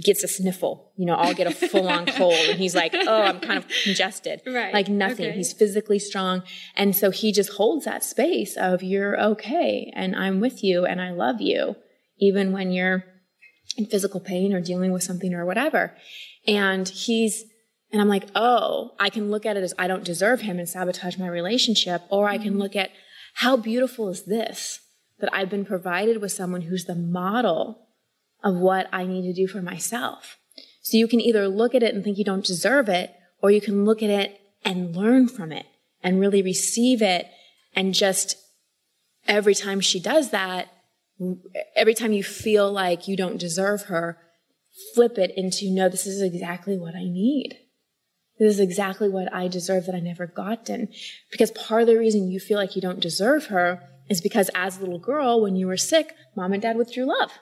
gets 0.02 0.22
a 0.22 0.28
sniffle. 0.28 0.92
You 0.96 1.06
know, 1.06 1.14
I'll 1.14 1.34
get 1.34 1.46
a 1.46 1.68
full 1.68 1.88
on 1.88 2.06
cold 2.06 2.34
and 2.34 2.58
he's 2.58 2.74
like, 2.74 2.94
oh, 2.94 3.22
I'm 3.22 3.40
kind 3.40 3.58
of 3.58 3.66
congested. 3.84 4.42
Right. 4.46 4.72
Like 4.72 4.88
nothing. 4.88 5.28
Okay. 5.28 5.36
He's 5.36 5.52
physically 5.52 5.98
strong. 5.98 6.42
And 6.74 6.94
so 6.94 7.10
he 7.10 7.32
just 7.32 7.52
holds 7.54 7.86
that 7.86 8.04
space 8.04 8.56
of 8.56 8.82
you're 8.82 9.20
okay 9.20 9.90
and 9.94 10.14
I'm 10.14 10.40
with 10.40 10.62
you 10.62 10.84
and 10.84 11.00
I 11.00 11.12
love 11.12 11.40
you, 11.40 11.76
even 12.18 12.52
when 12.52 12.70
you're 12.72 13.04
in 13.76 13.86
physical 13.86 14.20
pain 14.20 14.52
or 14.52 14.60
dealing 14.60 14.92
with 14.92 15.02
something 15.02 15.34
or 15.34 15.46
whatever. 15.46 15.96
And 16.46 16.88
he's, 16.88 17.44
and 17.92 18.00
I'm 18.00 18.08
like, 18.08 18.24
oh, 18.34 18.92
I 18.98 19.10
can 19.10 19.30
look 19.30 19.46
at 19.46 19.56
it 19.56 19.62
as 19.62 19.74
I 19.78 19.86
don't 19.86 20.04
deserve 20.04 20.42
him 20.42 20.58
and 20.58 20.68
sabotage 20.68 21.18
my 21.18 21.28
relationship, 21.28 22.02
or 22.10 22.28
I 22.28 22.36
can 22.36 22.50
mm-hmm. 22.50 22.58
look 22.58 22.76
at 22.76 22.90
how 23.36 23.56
beautiful 23.56 24.08
is 24.08 24.24
this 24.24 24.80
that 25.18 25.28
I've 25.34 25.50
been 25.50 25.66
provided 25.66 26.22
with 26.22 26.32
someone 26.32 26.62
who's 26.62 26.86
the 26.86 26.94
model 26.94 27.86
of 28.42 28.56
what 28.56 28.88
I 28.92 29.04
need 29.04 29.22
to 29.22 29.34
do 29.34 29.46
for 29.46 29.60
myself. 29.60 30.38
So 30.80 30.96
you 30.96 31.06
can 31.06 31.20
either 31.20 31.46
look 31.46 31.74
at 31.74 31.82
it 31.82 31.94
and 31.94 32.02
think 32.02 32.16
you 32.16 32.24
don't 32.24 32.44
deserve 32.44 32.88
it, 32.88 33.12
or 33.42 33.50
you 33.50 33.60
can 33.60 33.84
look 33.84 34.02
at 34.02 34.08
it 34.08 34.40
and 34.64 34.96
learn 34.96 35.28
from 35.28 35.52
it 35.52 35.66
and 36.02 36.18
really 36.18 36.40
receive 36.40 37.02
it 37.02 37.26
and 37.74 37.92
just 37.92 38.36
every 39.28 39.54
time 39.54 39.80
she 39.80 40.00
does 40.00 40.30
that, 40.30 40.68
every 41.74 41.94
time 41.94 42.12
you 42.12 42.24
feel 42.24 42.72
like 42.72 43.06
you 43.06 43.18
don't 43.18 43.38
deserve 43.38 43.82
her, 43.82 44.18
flip 44.94 45.18
it 45.18 45.32
into 45.36 45.70
no, 45.70 45.90
this 45.90 46.06
is 46.06 46.22
exactly 46.22 46.78
what 46.78 46.94
I 46.94 47.04
need. 47.04 47.58
This 48.38 48.54
is 48.54 48.60
exactly 48.60 49.08
what 49.08 49.32
I 49.32 49.48
deserve 49.48 49.86
that 49.86 49.94
I 49.94 50.00
never 50.00 50.26
gotten. 50.26 50.88
Because 51.30 51.50
part 51.52 51.82
of 51.82 51.88
the 51.88 51.98
reason 51.98 52.30
you 52.30 52.38
feel 52.38 52.58
like 52.58 52.76
you 52.76 52.82
don't 52.82 53.00
deserve 53.00 53.46
her 53.46 53.82
is 54.08 54.20
because 54.20 54.50
as 54.54 54.76
a 54.76 54.80
little 54.80 54.98
girl, 54.98 55.40
when 55.40 55.56
you 55.56 55.66
were 55.66 55.76
sick, 55.76 56.14
mom 56.36 56.52
and 56.52 56.62
dad 56.62 56.76
withdrew 56.76 57.06
love. 57.06 57.32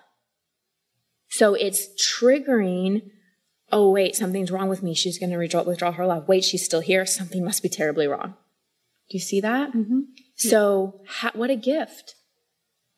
So 1.28 1.54
it's 1.54 1.88
triggering, 2.00 3.10
oh, 3.72 3.90
wait, 3.90 4.14
something's 4.14 4.52
wrong 4.52 4.68
with 4.68 4.82
me. 4.82 4.94
She's 4.94 5.18
going 5.18 5.30
to 5.30 5.36
withdraw, 5.36 5.62
withdraw 5.64 5.92
her 5.92 6.06
love. 6.06 6.28
Wait, 6.28 6.44
she's 6.44 6.64
still 6.64 6.80
here. 6.80 7.04
Something 7.04 7.44
must 7.44 7.62
be 7.62 7.68
terribly 7.68 8.06
wrong. 8.06 8.34
Do 9.10 9.18
you 9.18 9.20
see 9.20 9.40
that? 9.40 9.72
Mm-hmm. 9.72 10.00
So, 10.36 11.00
ha- 11.08 11.32
what 11.34 11.50
a 11.50 11.56
gift. 11.56 12.14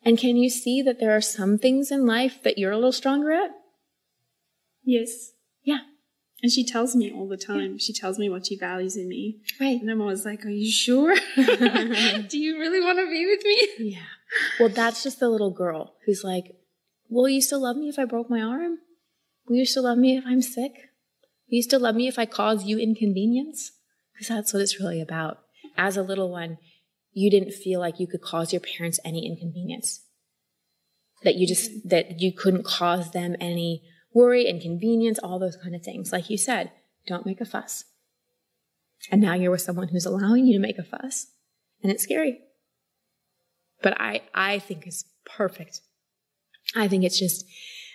And 0.03 0.17
can 0.17 0.37
you 0.37 0.49
see 0.49 0.81
that 0.83 0.99
there 0.99 1.15
are 1.15 1.21
some 1.21 1.57
things 1.57 1.91
in 1.91 2.05
life 2.05 2.41
that 2.43 2.57
you're 2.57 2.71
a 2.71 2.75
little 2.75 2.91
stronger 2.91 3.31
at? 3.31 3.49
Yes. 4.83 5.31
Yeah. 5.63 5.79
And 6.43 6.51
she 6.51 6.63
tells 6.63 6.95
me 6.95 7.11
all 7.11 7.27
the 7.27 7.37
time. 7.37 7.79
She 7.79 7.93
tells 7.93 8.19
me 8.19 8.29
what 8.29 8.45
she 8.45 8.57
values 8.57 8.95
in 8.95 9.09
me. 9.09 9.39
Right. 9.59 9.81
And 9.81 9.89
I'm 9.89 10.01
always 10.01 10.25
like, 10.25 10.45
Are 10.45 10.49
you 10.49 10.71
sure? 10.71 11.15
Do 11.35 12.37
you 12.37 12.59
really 12.59 12.79
want 12.79 12.99
to 12.99 13.09
be 13.09 13.25
with 13.25 13.43
me? 13.43 13.91
Yeah. 13.91 14.03
Well, 14.59 14.69
that's 14.69 15.03
just 15.03 15.19
the 15.19 15.29
little 15.29 15.51
girl 15.51 15.95
who's 16.05 16.23
like, 16.23 16.55
Will 17.09 17.27
you 17.27 17.41
still 17.41 17.61
love 17.61 17.77
me 17.77 17.89
if 17.89 17.97
I 17.97 18.05
broke 18.05 18.29
my 18.29 18.41
arm? 18.41 18.77
Will 19.47 19.55
you 19.55 19.65
still 19.65 19.83
love 19.83 19.97
me 19.97 20.17
if 20.17 20.25
I'm 20.27 20.41
sick? 20.41 20.73
Will 21.49 21.55
you 21.55 21.63
still 21.63 21.79
love 21.79 21.95
me 21.95 22.07
if 22.07 22.19
I 22.19 22.25
cause 22.25 22.65
you 22.65 22.77
inconvenience? 22.77 23.71
Because 24.13 24.27
that's 24.27 24.53
what 24.53 24.61
it's 24.61 24.79
really 24.79 25.01
about. 25.01 25.39
As 25.77 25.97
a 25.97 26.03
little 26.03 26.29
one, 26.29 26.57
you 27.13 27.31
didn't 27.31 27.53
feel 27.53 27.79
like 27.79 27.99
you 27.99 28.07
could 28.07 28.21
cause 28.21 28.51
your 28.51 28.59
parents 28.59 28.99
any 29.05 29.25
inconvenience. 29.25 30.01
That 31.23 31.35
you 31.35 31.47
just, 31.47 31.71
mm-hmm. 31.71 31.89
that 31.89 32.19
you 32.19 32.31
couldn't 32.31 32.63
cause 32.63 33.11
them 33.11 33.35
any 33.39 33.83
worry, 34.13 34.45
inconvenience, 34.45 35.19
all 35.19 35.39
those 35.39 35.57
kind 35.57 35.75
of 35.75 35.83
things. 35.83 36.11
Like 36.11 36.29
you 36.29 36.37
said, 36.37 36.71
don't 37.05 37.25
make 37.25 37.41
a 37.41 37.45
fuss. 37.45 37.85
And 39.11 39.21
now 39.21 39.33
you're 39.33 39.51
with 39.51 39.61
someone 39.61 39.89
who's 39.89 40.05
allowing 40.05 40.45
you 40.45 40.53
to 40.53 40.61
make 40.61 40.77
a 40.77 40.83
fuss. 40.83 41.27
And 41.83 41.91
it's 41.91 42.03
scary. 42.03 42.39
But 43.81 43.99
I, 43.99 44.21
I 44.33 44.59
think 44.59 44.87
it's 44.87 45.05
perfect. 45.25 45.81
I 46.75 46.87
think 46.87 47.03
it's 47.03 47.19
just 47.19 47.45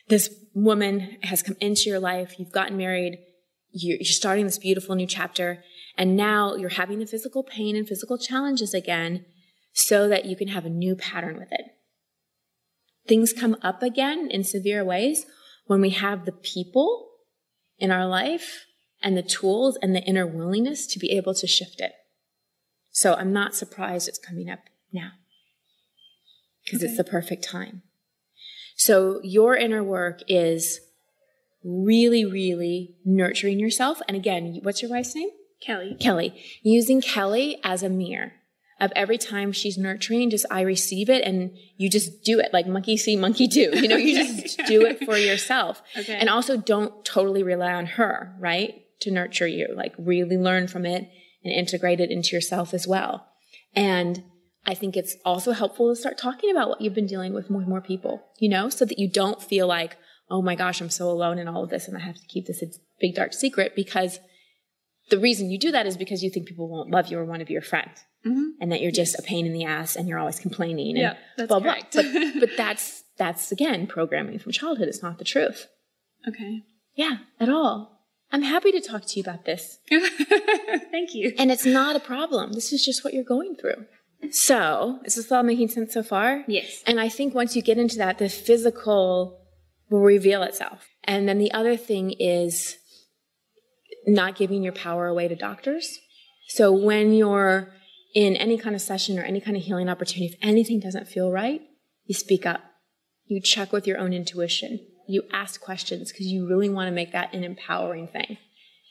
this 0.08 0.34
woman 0.54 1.18
has 1.22 1.42
come 1.42 1.56
into 1.60 1.90
your 1.90 1.98
life. 1.98 2.38
You've 2.38 2.52
gotten 2.52 2.76
married. 2.76 3.18
You're, 3.72 3.96
you're 3.96 4.04
starting 4.04 4.46
this 4.46 4.58
beautiful 4.58 4.94
new 4.94 5.06
chapter. 5.06 5.64
And 5.96 6.16
now 6.16 6.54
you're 6.54 6.70
having 6.70 6.98
the 6.98 7.06
physical 7.06 7.42
pain 7.42 7.76
and 7.76 7.86
physical 7.86 8.16
challenges 8.16 8.72
again 8.72 9.24
so 9.72 10.08
that 10.08 10.24
you 10.24 10.36
can 10.36 10.48
have 10.48 10.64
a 10.64 10.70
new 10.70 10.94
pattern 10.94 11.38
with 11.38 11.48
it. 11.50 11.66
Things 13.06 13.32
come 13.32 13.56
up 13.62 13.82
again 13.82 14.28
in 14.30 14.44
severe 14.44 14.84
ways 14.84 15.26
when 15.72 15.80
we 15.80 15.88
have 15.88 16.26
the 16.26 16.32
people 16.32 17.08
in 17.78 17.90
our 17.90 18.06
life 18.06 18.66
and 19.02 19.16
the 19.16 19.22
tools 19.22 19.78
and 19.80 19.96
the 19.96 20.02
inner 20.02 20.26
willingness 20.26 20.86
to 20.86 20.98
be 20.98 21.10
able 21.12 21.32
to 21.32 21.46
shift 21.46 21.80
it. 21.80 21.92
So 22.90 23.14
I'm 23.14 23.32
not 23.32 23.54
surprised 23.54 24.06
it's 24.06 24.18
coming 24.18 24.50
up 24.50 24.58
now 24.92 25.12
because 26.62 26.80
okay. 26.82 26.88
it's 26.88 26.98
the 26.98 27.04
perfect 27.04 27.42
time. 27.42 27.80
So 28.76 29.18
your 29.22 29.56
inner 29.56 29.82
work 29.82 30.20
is 30.28 30.78
really, 31.64 32.26
really 32.26 32.96
nurturing 33.06 33.58
yourself. 33.58 34.02
And 34.06 34.14
again, 34.14 34.60
what's 34.62 34.82
your 34.82 34.90
wife's 34.90 35.14
name? 35.14 35.30
Kelly. 35.62 35.96
Kelly. 35.98 36.38
Using 36.62 37.00
Kelly 37.00 37.58
as 37.64 37.82
a 37.82 37.88
mirror 37.88 38.34
of 38.82 38.92
every 38.96 39.16
time 39.16 39.52
she's 39.52 39.78
nurturing, 39.78 40.28
just 40.28 40.44
I 40.50 40.62
receive 40.62 41.08
it 41.08 41.24
and 41.24 41.56
you 41.76 41.88
just 41.88 42.24
do 42.24 42.40
it 42.40 42.52
like 42.52 42.66
monkey 42.66 42.96
see, 42.96 43.14
monkey 43.16 43.46
do. 43.46 43.70
You 43.72 43.86
know, 43.86 43.96
you 43.96 44.42
just 44.42 44.58
do 44.66 44.84
it 44.84 45.04
for 45.04 45.16
yourself. 45.16 45.80
Okay. 45.96 46.14
And 46.14 46.28
also 46.28 46.56
don't 46.56 47.04
totally 47.04 47.44
rely 47.44 47.72
on 47.72 47.86
her, 47.86 48.34
right? 48.40 48.82
To 49.02 49.12
nurture 49.12 49.46
you. 49.46 49.68
Like 49.72 49.94
really 49.98 50.36
learn 50.36 50.66
from 50.66 50.84
it 50.84 51.08
and 51.44 51.54
integrate 51.54 52.00
it 52.00 52.10
into 52.10 52.34
yourself 52.34 52.74
as 52.74 52.88
well. 52.88 53.28
And 53.72 54.24
I 54.66 54.74
think 54.74 54.96
it's 54.96 55.14
also 55.24 55.52
helpful 55.52 55.94
to 55.94 55.96
start 56.00 56.18
talking 56.18 56.50
about 56.50 56.68
what 56.68 56.80
you've 56.80 56.94
been 56.94 57.06
dealing 57.06 57.32
with 57.32 57.50
with 57.50 57.68
more 57.68 57.80
people, 57.80 58.24
you 58.40 58.48
know, 58.48 58.68
so 58.68 58.84
that 58.84 58.98
you 58.98 59.08
don't 59.08 59.40
feel 59.40 59.68
like, 59.68 59.96
oh 60.28 60.42
my 60.42 60.56
gosh, 60.56 60.80
I'm 60.80 60.90
so 60.90 61.08
alone 61.08 61.38
in 61.38 61.46
all 61.46 61.62
of 61.62 61.70
this 61.70 61.86
and 61.86 61.96
I 61.96 62.00
have 62.00 62.16
to 62.16 62.26
keep 62.26 62.46
this 62.46 62.62
a 62.62 62.66
big 63.00 63.14
dark 63.14 63.32
secret 63.32 63.74
because 63.76 64.18
the 65.10 65.18
reason 65.18 65.50
you 65.50 65.58
do 65.58 65.72
that 65.72 65.86
is 65.86 65.96
because 65.96 66.22
you 66.22 66.30
think 66.30 66.46
people 66.46 66.68
won't 66.68 66.90
love 66.90 67.08
you 67.08 67.18
or 67.18 67.24
want 67.24 67.40
to 67.40 67.46
be 67.46 67.52
your 67.52 67.62
friend. 67.62 67.90
Mm-hmm. 68.26 68.50
And 68.60 68.70
that 68.70 68.80
you're 68.80 68.92
just 68.92 69.18
a 69.18 69.22
pain 69.22 69.46
in 69.46 69.52
the 69.52 69.64
ass 69.64 69.96
and 69.96 70.08
you're 70.08 70.18
always 70.18 70.38
complaining 70.38 70.90
and 70.90 70.98
yeah, 70.98 71.14
that's 71.36 71.48
blah 71.48 71.58
blah. 71.58 71.74
But, 71.92 72.06
but 72.40 72.50
that's 72.56 73.02
that's 73.18 73.50
again 73.50 73.88
programming 73.88 74.38
from 74.38 74.52
childhood. 74.52 74.86
It's 74.86 75.02
not 75.02 75.18
the 75.18 75.24
truth. 75.24 75.66
Okay. 76.28 76.62
Yeah, 76.94 77.16
at 77.40 77.48
all. 77.48 77.92
I'm 78.30 78.42
happy 78.42 78.72
to 78.72 78.80
talk 78.80 79.04
to 79.04 79.18
you 79.18 79.22
about 79.22 79.44
this. 79.44 79.78
Thank 79.90 81.14
you. 81.14 81.34
And 81.36 81.50
it's 81.50 81.66
not 81.66 81.96
a 81.96 82.00
problem. 82.00 82.52
This 82.52 82.72
is 82.72 82.84
just 82.84 83.04
what 83.04 83.12
you're 83.12 83.24
going 83.24 83.56
through. 83.56 83.86
So, 84.30 85.00
is 85.04 85.16
this 85.16 85.30
all 85.30 85.42
making 85.42 85.68
sense 85.68 85.92
so 85.92 86.02
far? 86.02 86.44
Yes. 86.46 86.82
And 86.86 87.00
I 87.00 87.08
think 87.08 87.34
once 87.34 87.56
you 87.56 87.62
get 87.62 87.76
into 87.76 87.98
that, 87.98 88.18
the 88.18 88.28
physical 88.28 89.40
will 89.90 90.00
reveal 90.00 90.42
itself. 90.42 90.88
And 91.04 91.28
then 91.28 91.38
the 91.38 91.52
other 91.52 91.76
thing 91.76 92.12
is 92.12 92.78
not 94.06 94.36
giving 94.36 94.62
your 94.62 94.72
power 94.72 95.06
away 95.06 95.28
to 95.28 95.36
doctors. 95.36 95.98
So 96.48 96.72
when 96.72 97.12
you're 97.12 97.72
in 98.14 98.36
any 98.36 98.58
kind 98.58 98.74
of 98.74 98.82
session 98.82 99.18
or 99.18 99.22
any 99.22 99.40
kind 99.40 99.56
of 99.56 99.62
healing 99.62 99.88
opportunity, 99.88 100.32
if 100.32 100.38
anything 100.42 100.80
doesn't 100.80 101.08
feel 101.08 101.30
right, 101.30 101.60
you 102.04 102.14
speak 102.14 102.44
up. 102.44 102.62
You 103.26 103.40
check 103.40 103.72
with 103.72 103.86
your 103.86 103.98
own 103.98 104.12
intuition. 104.12 104.80
You 105.08 105.22
ask 105.32 105.60
questions 105.60 106.12
because 106.12 106.26
you 106.26 106.48
really 106.48 106.68
want 106.68 106.88
to 106.88 106.92
make 106.92 107.12
that 107.12 107.32
an 107.32 107.44
empowering 107.44 108.08
thing. 108.08 108.38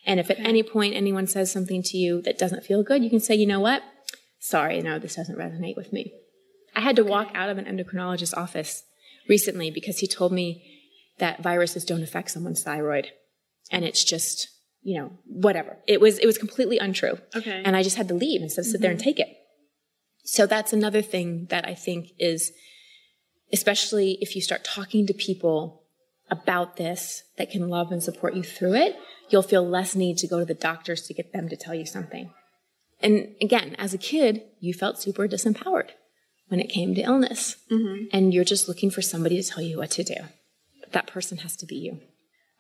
And 0.06 0.19
if 0.19 0.32
at 0.32 0.39
any 0.39 0.63
point 0.63 0.95
anyone 0.95 1.28
says 1.28 1.52
something 1.52 1.84
to 1.84 1.97
you 1.97 2.21
that 2.24 2.39
doesn't 2.39 2.63
feel 2.63 2.84
good, 2.84 3.04
you 3.04 3.10
can 3.10 3.19
say, 3.19 3.36
you 3.36 3.45
know 3.45 3.60
what? 3.60 3.84
sorry, 4.41 4.82
no, 4.82 5.00
this 5.00 5.15
doesn't 5.15 5.38
resonate 5.38 5.78
with 5.78 5.93
me. 5.93 6.12
I 6.76 6.82
had 6.82 6.97
to 6.97 7.04
walk 7.04 7.30
out 7.34 7.50
of 7.50 7.58
an 7.58 7.65
endocrinologist's 7.65 8.34
office 8.34 8.84
recently 9.30 9.71
because 9.71 10.00
he 10.00 10.08
told 10.08 10.34
me 10.34 10.67
that 11.19 11.43
viruses 11.43 11.86
don't 11.86 12.04
affect 12.04 12.32
someone's 12.32 12.63
thyroid. 12.63 13.12
And 13.71 13.86
it's 13.86 14.04
just, 14.04 14.50
you 14.84 15.00
know, 15.00 15.12
whatever. 15.26 15.78
It 15.88 16.02
was, 16.02 16.17
it 16.20 16.26
was 16.26 16.38
completely 16.38 16.78
untrue. 16.78 17.20
Okay. 17.36 17.62
And 17.63 17.76
I 17.76 17.84
just 17.84 17.98
had 17.98 18.08
to 18.08 18.13
leave 18.13 18.41
instead 18.41 18.62
of 18.62 18.65
sit 18.65 18.76
mm-hmm. 18.76 18.82
there 18.82 18.91
and 18.91 19.00
mm-hmm. 19.00 19.10
take 19.10 19.20
it. 19.20 19.38
So 20.24 20.46
that's 20.46 20.74
another 20.74 21.02
thing 21.02 21.48
that 21.50 21.67
I 21.67 21.74
think 21.74 22.10
is, 22.20 22.52
especially 23.52 24.17
if 24.22 24.36
you 24.36 24.41
start 24.41 24.63
talking 24.63 25.08
to 25.08 25.13
people 25.13 25.84
about 26.30 26.78
this 26.78 27.24
that 27.38 27.52
can 27.52 27.70
love 27.70 27.91
and 27.91 28.02
support 28.02 28.36
you 28.36 28.44
through 28.44 28.76
it, 28.76 28.96
you'll 29.30 29.41
feel 29.41 29.67
less 29.67 29.96
need 29.96 30.17
to 30.20 30.28
go 30.28 30.39
to 30.39 30.46
the 30.46 30.54
doctors 30.54 31.04
to 31.08 31.13
get 31.13 31.34
them 31.34 31.50
to 31.50 31.58
tell 31.58 31.76
you 31.76 31.86
something. 31.86 32.32
And 33.02 33.36
again, 33.41 33.76
as 33.78 33.94
a 33.94 33.98
kid, 33.98 34.44
you 34.60 34.74
felt 34.74 35.02
super 35.02 35.28
disempowered 35.28 35.89
when 36.48 36.60
it 36.60 36.70
came 36.70 36.94
to 36.96 37.02
illness. 37.02 37.58
Mm-hmm. 37.72 38.06
And 38.13 38.34
you're 38.34 38.44
just 38.44 38.67
looking 38.67 38.91
for 38.91 39.02
somebody 39.02 39.41
to 39.41 39.48
tell 39.48 39.63
you 39.63 39.78
what 39.78 39.91
to 39.91 40.04
do. 40.04 40.15
But 40.80 40.91
that 40.94 41.08
person 41.08 41.39
has 41.39 41.56
to 41.58 41.65
be 41.65 41.76
you. 41.76 42.00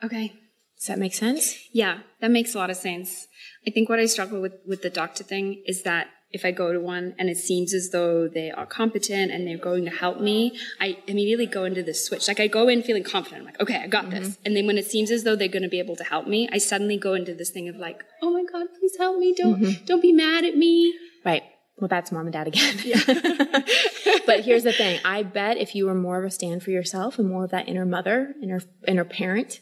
Okay. 0.03 0.33
Does 0.81 0.87
that 0.87 0.97
make 0.97 1.13
sense? 1.13 1.55
Yeah, 1.71 1.99
that 2.21 2.31
makes 2.31 2.55
a 2.55 2.57
lot 2.57 2.71
of 2.71 2.75
sense. 2.75 3.27
I 3.67 3.69
think 3.69 3.87
what 3.87 3.99
I 3.99 4.07
struggle 4.07 4.41
with 4.41 4.53
with 4.65 4.81
the 4.81 4.89
doctor 4.89 5.23
thing 5.23 5.61
is 5.67 5.83
that 5.83 6.07
if 6.31 6.43
I 6.43 6.49
go 6.49 6.73
to 6.73 6.79
one 6.79 7.13
and 7.19 7.29
it 7.29 7.37
seems 7.37 7.71
as 7.71 7.91
though 7.91 8.27
they 8.27 8.49
are 8.49 8.65
competent 8.65 9.31
and 9.31 9.45
they're 9.45 9.59
going 9.59 9.85
to 9.85 9.91
help 9.91 10.19
me, 10.19 10.57
I 10.79 10.97
immediately 11.05 11.45
go 11.45 11.65
into 11.65 11.83
this 11.83 12.03
switch. 12.03 12.27
Like 12.27 12.39
I 12.39 12.47
go 12.47 12.67
in 12.67 12.81
feeling 12.81 13.03
confident. 13.03 13.41
I'm 13.41 13.45
like, 13.45 13.59
okay, 13.59 13.77
I 13.77 13.85
got 13.87 14.05
mm-hmm. 14.05 14.23
this. 14.23 14.37
And 14.43 14.55
then 14.55 14.65
when 14.65 14.79
it 14.79 14.85
seems 14.85 15.11
as 15.11 15.23
though 15.23 15.35
they're 15.35 15.49
going 15.49 15.61
to 15.61 15.69
be 15.69 15.77
able 15.77 15.95
to 15.97 16.03
help 16.03 16.25
me, 16.25 16.49
I 16.51 16.57
suddenly 16.57 16.97
go 16.97 17.13
into 17.13 17.35
this 17.35 17.51
thing 17.51 17.69
of 17.69 17.75
like, 17.75 18.03
oh 18.23 18.31
my 18.31 18.43
God, 18.51 18.67
please 18.79 18.95
help 18.97 19.19
me. 19.19 19.35
Don't, 19.37 19.61
mm-hmm. 19.61 19.85
don't 19.85 20.01
be 20.01 20.13
mad 20.13 20.45
at 20.45 20.57
me. 20.57 20.97
Right. 21.23 21.43
Well, 21.77 21.89
that's 21.89 22.11
mom 22.11 22.27
and 22.27 22.33
dad 22.33 22.47
again. 22.47 22.77
Yeah. 22.83 23.03
but 24.25 24.41
here's 24.41 24.63
the 24.63 24.73
thing. 24.73 24.99
I 25.05 25.23
bet 25.23 25.57
if 25.57 25.75
you 25.75 25.85
were 25.85 25.95
more 25.95 26.19
of 26.19 26.25
a 26.25 26.31
stand 26.31 26.63
for 26.63 26.71
yourself 26.71 27.19
and 27.19 27.27
more 27.27 27.43
of 27.43 27.51
that 27.51 27.67
inner 27.67 27.85
mother, 27.85 28.35
inner, 28.41 28.61
inner 28.87 29.03
parent, 29.03 29.59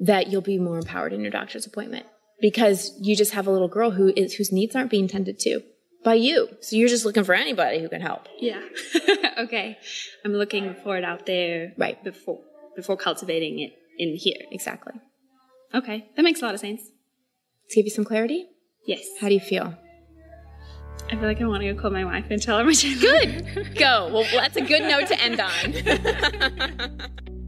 that 0.00 0.28
you'll 0.28 0.40
be 0.40 0.58
more 0.58 0.78
empowered 0.78 1.12
in 1.12 1.20
your 1.20 1.30
doctor's 1.30 1.66
appointment 1.66 2.06
because 2.40 2.92
you 2.98 3.14
just 3.14 3.32
have 3.32 3.46
a 3.46 3.50
little 3.50 3.68
girl 3.68 3.90
who 3.90 4.12
is, 4.16 4.34
whose 4.34 4.50
needs 4.50 4.74
aren't 4.74 4.90
being 4.90 5.06
tended 5.06 5.38
to 5.40 5.62
by 6.02 6.14
you. 6.14 6.48
So 6.60 6.76
you're 6.76 6.88
just 6.88 7.04
looking 7.04 7.24
for 7.24 7.34
anybody 7.34 7.80
who 7.80 7.88
can 7.88 8.00
help. 8.00 8.26
Yeah. 8.38 8.62
okay. 9.38 9.78
I'm 10.24 10.32
looking 10.32 10.74
for 10.82 10.96
it 10.96 11.04
out 11.04 11.26
there 11.26 11.72
right 11.76 12.02
before 12.02 12.40
before 12.76 12.96
cultivating 12.96 13.58
it 13.58 13.72
in 13.98 14.16
here. 14.16 14.38
Exactly. 14.50 14.94
Okay. 15.74 16.08
That 16.16 16.22
makes 16.22 16.40
a 16.40 16.46
lot 16.46 16.54
of 16.54 16.60
sense. 16.60 16.82
To 17.70 17.76
give 17.76 17.84
you 17.84 17.90
some 17.90 18.04
clarity? 18.04 18.46
Yes. 18.86 19.06
How 19.20 19.28
do 19.28 19.34
you 19.34 19.40
feel? 19.40 19.76
I 21.08 21.16
feel 21.16 21.24
like 21.24 21.40
I 21.40 21.46
want 21.46 21.62
to 21.62 21.72
go 21.72 21.80
call 21.80 21.90
my 21.90 22.04
wife 22.04 22.26
and 22.30 22.40
tell 22.40 22.58
her 22.58 22.64
my 22.64 22.72
channel. 22.72 23.00
Good. 23.00 23.74
Go. 23.78 24.10
Well, 24.12 24.26
that's 24.32 24.56
a 24.56 24.60
good 24.60 24.82
note 24.82 25.08
to 25.08 25.20
end 25.20 25.40
on. 25.40 27.10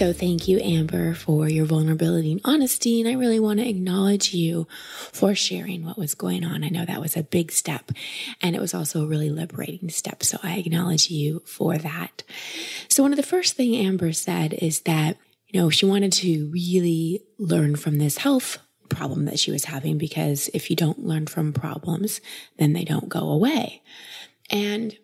So 0.00 0.14
thank 0.14 0.48
you, 0.48 0.58
Amber, 0.60 1.12
for 1.12 1.46
your 1.46 1.66
vulnerability 1.66 2.32
and 2.32 2.40
honesty. 2.42 3.02
And 3.02 3.08
I 3.10 3.20
really 3.20 3.38
want 3.38 3.60
to 3.60 3.68
acknowledge 3.68 4.32
you 4.32 4.66
for 5.12 5.34
sharing 5.34 5.84
what 5.84 5.98
was 5.98 6.14
going 6.14 6.42
on. 6.42 6.64
I 6.64 6.70
know 6.70 6.86
that 6.86 7.02
was 7.02 7.18
a 7.18 7.22
big 7.22 7.52
step 7.52 7.92
and 8.40 8.56
it 8.56 8.62
was 8.62 8.72
also 8.72 9.02
a 9.02 9.06
really 9.06 9.28
liberating 9.28 9.90
step. 9.90 10.22
So 10.22 10.38
I 10.42 10.56
acknowledge 10.56 11.10
you 11.10 11.42
for 11.44 11.76
that. 11.76 12.22
So 12.88 13.02
one 13.02 13.12
of 13.12 13.18
the 13.18 13.22
first 13.22 13.56
thing 13.56 13.76
Amber 13.76 14.14
said 14.14 14.54
is 14.54 14.80
that, 14.86 15.18
you 15.48 15.60
know, 15.60 15.68
she 15.68 15.84
wanted 15.84 16.14
to 16.14 16.48
really 16.50 17.22
learn 17.38 17.76
from 17.76 17.98
this 17.98 18.16
health 18.16 18.56
problem 18.88 19.26
that 19.26 19.38
she 19.38 19.50
was 19.50 19.66
having 19.66 19.98
because 19.98 20.48
if 20.54 20.70
you 20.70 20.76
don't 20.76 21.04
learn 21.04 21.26
from 21.26 21.52
problems, 21.52 22.22
then 22.56 22.72
they 22.72 22.84
don't 22.84 23.10
go 23.10 23.28
away. 23.28 23.82
And 24.48 24.96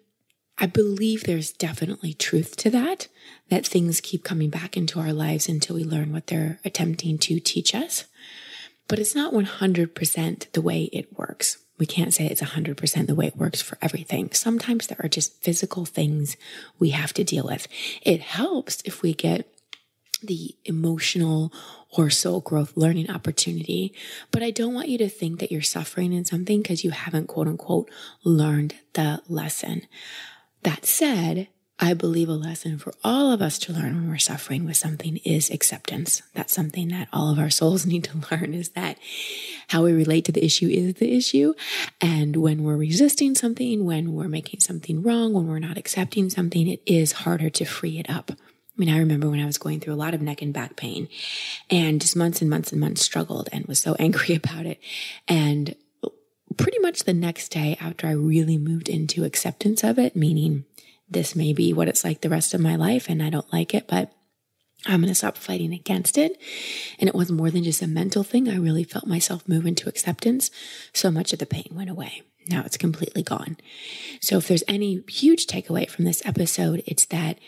I 0.59 0.67
believe 0.67 1.25
there's 1.25 1.53
definitely 1.53 2.15
truth 2.15 2.57
to 2.59 2.71
that, 2.71 3.09
that 3.51 3.67
things 3.67 4.01
keep 4.01 4.25
coming 4.25 4.49
back 4.49 4.77
into 4.77 4.99
our 4.99 5.13
lives 5.13 5.49
until 5.49 5.77
we 5.77 5.85
learn 5.85 6.13
what 6.13 6.29
they're 6.29 6.59
attempting 6.65 7.19
to 7.19 7.39
teach 7.41 7.75
us. 7.75 8.05
But 8.89 8.99
it's 8.99 9.15
not 9.15 9.35
100% 9.35 10.53
the 10.53 10.63
way 10.63 10.85
it 10.93 11.19
works. 11.19 11.59
We 11.79 11.85
can't 11.85 12.15
say 12.15 12.27
it's 12.27 12.41
100% 12.41 13.07
the 13.07 13.15
way 13.15 13.27
it 13.27 13.37
works 13.37 13.61
for 13.61 13.77
everything. 13.83 14.31
Sometimes 14.33 14.87
there 14.87 15.01
are 15.03 15.09
just 15.09 15.43
physical 15.43 15.85
things 15.85 16.39
we 16.79 16.91
have 16.91 17.13
to 17.15 17.25
deal 17.25 17.45
with. 17.45 17.69
It 18.03 18.21
helps 18.23 18.81
if 18.87 19.03
we 19.03 19.13
get 19.13 19.47
the 20.23 20.55
emotional 20.65 21.53
or 21.91 22.09
soul 22.09 22.41
growth 22.41 22.73
learning 22.77 23.11
opportunity. 23.11 23.93
But 24.31 24.43
I 24.43 24.51
don't 24.51 24.73
want 24.73 24.89
you 24.89 24.97
to 24.99 25.09
think 25.09 25.41
that 25.41 25.53
you're 25.53 25.61
suffering 25.61 26.15
in 26.15 26.25
something 26.25 26.63
because 26.63 26.85
you 26.85 26.91
haven't 26.91 27.27
quote 27.27 27.47
unquote 27.47 27.91
learned 28.25 28.75
the 28.95 29.23
lesson. 29.29 29.83
That 30.67 30.85
said, 30.85 31.47
I 31.79 31.95
believe 31.95 32.29
a 32.29 32.33
lesson 32.33 32.77
for 32.79 32.93
all 33.05 33.31
of 33.31 33.41
us 33.41 33.57
to 33.61 33.73
learn 33.73 33.95
when 33.95 34.09
we're 34.09 34.19
suffering 34.19 34.65
with 34.65 34.77
something 34.77 35.19
is 35.19 35.49
acceptance. 35.49 36.23
That's 36.35 36.53
something 36.53 36.89
that 36.89 37.07
all 37.13 37.31
of 37.31 37.39
our 37.39 37.51
souls 37.51 37.87
need 37.87 38.03
to 38.03 38.19
learn 38.33 38.53
is 38.53 38.71
that 38.71 38.99
how 39.69 39.85
we 39.85 39.93
relate 39.93 40.25
to 40.25 40.33
the 40.33 40.45
issue 40.45 40.67
is 40.67 40.95
the 40.95 41.17
issue. 41.17 41.55
And 42.01 42.35
when 42.35 42.65
we're 42.65 42.77
resisting 42.77 43.37
something, 43.37 43.85
when 43.85 44.13
we're 44.13 44.27
making 44.27 44.59
something 44.59 45.05
wrong, 45.05 45.35
when 45.35 45.47
we're 45.47 45.61
not 45.61 45.79
accepting 45.79 46.31
something, 46.31 46.67
it 46.67 46.83
is 46.85 47.13
harder 47.13 47.49
to 47.49 47.65
free 47.65 48.01
it 48.01 48.11
up. 48.11 48.33
I 48.33 48.37
mean, 48.77 48.89
I 48.89 48.99
remember 48.99 49.31
when 49.31 49.39
I 49.39 49.47
was 49.47 49.59
going 49.59 49.79
through 49.79 49.95
a 49.95 50.03
lot 50.03 50.15
of 50.15 50.21
neck 50.21 50.43
and 50.43 50.53
back 50.53 50.75
pain 50.75 51.09
and 51.71 52.01
just 52.01 52.17
months 52.17 52.41
and 52.41 52.51
months 52.51 52.73
and 52.73 52.81
months 52.81 53.03
struggled 53.03 53.49
and 53.53 53.67
was 53.67 53.79
so 53.79 53.95
angry 54.01 54.35
about 54.35 54.67
it. 54.67 54.81
And 55.29 55.77
pretty 56.57 56.79
much 56.79 57.05
the 57.05 57.15
next 57.15 57.49
day 57.49 57.77
after 57.81 58.07
I 58.07 58.13
really 58.13 58.59
moved 58.59 58.89
into 58.89 59.25
acceptance 59.25 59.85
of 59.85 59.99
it, 59.99 60.17
meaning 60.17 60.65
this 61.09 61.37
may 61.37 61.53
be 61.53 61.73
what 61.73 61.89
it's 61.89 62.05
like 62.05 62.21
the 62.21 62.29
rest 62.29 62.55
of 62.55 62.61
my 62.61 62.77
life 62.77 63.09
and 63.09 63.23
I 63.23 63.31
don't 63.31 63.53
like 63.53 63.75
it, 63.75 63.87
but 63.87 64.13
I'm 64.87 65.01
going 65.01 65.09
to 65.09 65.15
stop 65.15 65.37
fighting 65.37 65.73
against 65.73 66.19
it. 66.19 66.41
And 66.99 67.09
it 67.09 67.15
was 67.15 67.31
more 67.31 67.51
than 67.51 67.65
just 67.65 67.83
a 67.83 67.87
mental 67.87 68.23
thing. 68.23 68.49
I 68.49 68.57
really 68.57 68.85
felt 68.85 69.07
myself 69.07 69.49
move 69.49 69.67
into 69.67 69.89
acceptance. 69.89 70.51
So 70.93 71.11
much 71.11 71.33
of 71.33 71.39
the 71.39 71.47
pain 71.47 71.69
went 71.73 71.91
away. 71.91 72.23
Now 72.49 72.63
it's 72.65 72.77
completely 72.77 73.23
gone. 73.23 73.57
So 74.21 74.39
if 74.39 74.49
there's 74.49 74.63
any 74.69 75.03
huge 75.09 75.47
takeaway 75.47 75.89
from 75.91 76.05
this 76.05 76.25
episode, 76.25 76.83
it's 76.87 77.07
that 77.07 77.39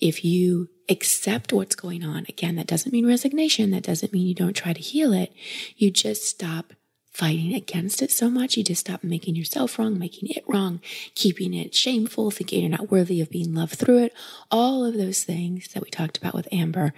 if 0.00 0.24
you 0.24 0.68
accept 0.88 1.52
what's 1.52 1.74
going 1.74 2.04
on, 2.04 2.26
again, 2.28 2.56
that 2.56 2.66
doesn't 2.66 2.92
mean 2.92 3.06
resignation. 3.06 3.70
That 3.70 3.82
doesn't 3.82 4.12
mean 4.12 4.26
you 4.26 4.34
don't 4.34 4.54
try 4.54 4.72
to 4.72 4.80
heal 4.80 5.12
it. 5.12 5.32
You 5.76 5.90
just 5.90 6.24
stop 6.24 6.72
fighting 7.16 7.54
against 7.54 8.02
it 8.02 8.10
so 8.10 8.28
much. 8.28 8.58
You 8.58 8.62
just 8.62 8.82
stop 8.82 9.02
making 9.02 9.36
yourself 9.36 9.78
wrong, 9.78 9.98
making 9.98 10.28
it 10.28 10.44
wrong, 10.46 10.82
keeping 11.14 11.54
it 11.54 11.74
shameful, 11.74 12.30
thinking 12.30 12.60
you're 12.60 12.78
not 12.78 12.90
worthy 12.90 13.22
of 13.22 13.30
being 13.30 13.54
loved 13.54 13.76
through 13.76 14.04
it. 14.04 14.12
All 14.50 14.84
of 14.84 14.98
those 14.98 15.24
things 15.24 15.68
that 15.68 15.82
we 15.82 15.88
talked 15.88 16.18
about 16.18 16.34
with 16.34 16.46
Amber. 16.52 16.92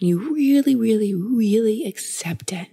When 0.00 0.08
you 0.08 0.34
really, 0.34 0.74
really, 0.74 1.12
really 1.12 1.84
accept 1.84 2.50
it 2.50 2.68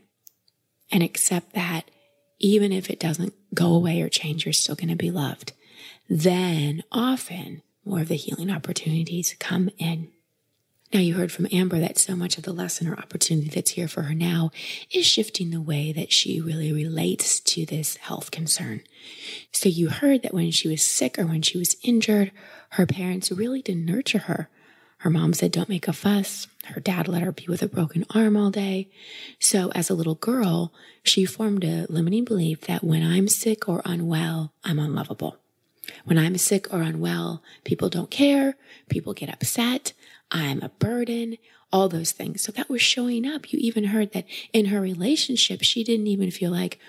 and 0.90 1.04
accept 1.04 1.52
that 1.54 1.92
even 2.40 2.72
if 2.72 2.90
it 2.90 3.00
doesn't 3.00 3.34
go 3.54 3.74
away 3.74 4.02
or 4.02 4.08
change, 4.08 4.46
you're 4.46 4.54
still 4.54 4.76
going 4.76 4.88
to 4.88 4.96
be 4.96 5.12
loved, 5.12 5.52
then 6.08 6.82
often 6.94 7.62
more 7.84 8.00
of 8.00 8.08
the 8.08 8.16
healing 8.16 8.50
opportunities 8.50 9.36
come 9.38 9.70
in. 9.78 10.12
Now, 10.92 11.02
you 11.02 11.14
heard 11.14 11.32
from 11.32 11.48
Amber 11.52 11.80
that 11.80 12.00
so 12.00 12.16
much 12.16 12.38
of 12.38 12.44
the 12.44 12.52
lesson 12.52 12.88
or 12.88 12.98
opportunity 12.98 13.48
that's 13.50 13.72
here 13.72 13.88
for 13.88 14.04
her 14.04 14.16
now 14.16 14.50
is 14.92 15.06
shifting 15.06 15.52
the 15.52 15.62
way 15.62 15.92
that 15.92 16.12
she 16.12 16.42
really 16.42 16.74
relates 16.74 17.40
to 17.42 17.64
this 17.64 17.98
health 17.98 18.32
concern. 18.32 18.82
So, 19.52 19.70
you 19.70 19.90
heard 19.90 20.24
that 20.24 20.34
when 20.34 20.50
she 20.50 20.68
was 20.68 20.82
sick 20.82 21.20
or 21.20 21.28
when 21.28 21.44
she 21.44 21.60
was 21.60 21.76
injured, 21.84 22.32
her 22.72 22.88
parents 22.88 23.32
really 23.32 23.62
didn't 23.62 23.86
nurture 23.86 24.20
her. 24.20 24.50
Her 25.00 25.12
mom 25.12 25.34
said, 25.34 25.52
Don't 25.52 25.70
make 25.70 25.88
a 25.88 25.94
fuss. 25.94 26.48
Her 26.66 26.82
dad 26.82 27.08
let 27.08 27.22
her 27.22 27.32
be 27.32 27.46
with 27.48 27.62
a 27.62 27.68
broken 27.68 28.04
arm 28.14 28.36
all 28.36 28.50
day. 28.50 28.90
So, 29.40 29.72
as 29.74 29.92
a 29.92 29.96
little 29.96 30.16
girl, 30.16 30.74
she 31.04 31.24
formed 31.24 31.64
a 31.64 31.86
limiting 31.88 32.26
belief 32.26 32.62
that 32.62 32.84
when 32.84 33.04
I'm 33.04 33.28
sick 33.28 33.70
or 33.70 33.84
unwell, 33.86 34.54
I'm 34.64 34.80
unlovable. 34.80 35.38
When 36.06 36.18
I'm 36.18 36.38
sick 36.38 36.72
or 36.74 36.82
unwell, 36.82 37.44
people 37.64 37.90
don't 37.90 38.12
care, 38.12 38.56
people 38.90 39.14
get 39.14 39.32
upset, 39.32 39.94
I'm 40.32 40.62
a 40.62 40.70
burden, 40.70 41.38
all 41.72 41.90
those 41.90 42.12
things. 42.12 42.42
So 42.42 42.52
that 42.54 42.70
was 42.70 42.82
showing 42.82 43.28
up. 43.28 43.52
You 43.52 43.60
even 43.62 43.86
heard 43.86 44.12
that 44.14 44.26
in 44.54 44.66
her 44.66 44.82
relationship, 44.82 45.62
she 45.64 45.84
didn't 45.84 46.08
even 46.08 46.32
feel 46.32 46.52
like 46.52 46.80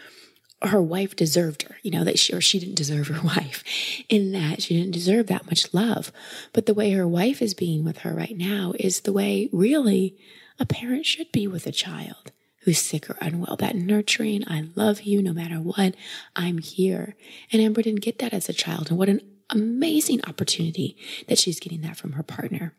her 0.62 0.82
wife 0.82 1.16
deserved 1.16 1.62
her, 1.62 1.76
you 1.82 1.90
know, 1.90 2.04
that 2.04 2.18
she, 2.18 2.34
or 2.34 2.40
she 2.40 2.58
didn't 2.58 2.74
deserve 2.74 3.08
her 3.08 3.22
wife 3.24 3.64
in 4.08 4.32
that 4.32 4.62
she 4.62 4.76
didn't 4.76 4.92
deserve 4.92 5.26
that 5.26 5.46
much 5.46 5.72
love. 5.72 6.12
But 6.52 6.66
the 6.66 6.74
way 6.74 6.90
her 6.92 7.08
wife 7.08 7.40
is 7.40 7.54
being 7.54 7.84
with 7.84 7.98
her 7.98 8.14
right 8.14 8.36
now 8.36 8.74
is 8.78 9.00
the 9.00 9.12
way 9.12 9.48
really 9.52 10.16
a 10.58 10.66
parent 10.66 11.06
should 11.06 11.32
be 11.32 11.46
with 11.46 11.66
a 11.66 11.72
child 11.72 12.32
who's 12.64 12.78
sick 12.78 13.08
or 13.08 13.16
unwell. 13.22 13.56
That 13.56 13.74
nurturing, 13.74 14.44
I 14.46 14.68
love 14.74 15.02
you 15.02 15.22
no 15.22 15.32
matter 15.32 15.56
what, 15.56 15.94
I'm 16.36 16.58
here. 16.58 17.16
And 17.50 17.62
Amber 17.62 17.82
didn't 17.82 18.02
get 18.02 18.18
that 18.18 18.34
as 18.34 18.48
a 18.50 18.52
child. 18.52 18.90
And 18.90 18.98
what 18.98 19.08
an 19.08 19.22
amazing 19.48 20.20
opportunity 20.26 20.96
that 21.26 21.38
she's 21.38 21.58
getting 21.58 21.80
that 21.80 21.96
from 21.96 22.12
her 22.12 22.22
partner. 22.22 22.74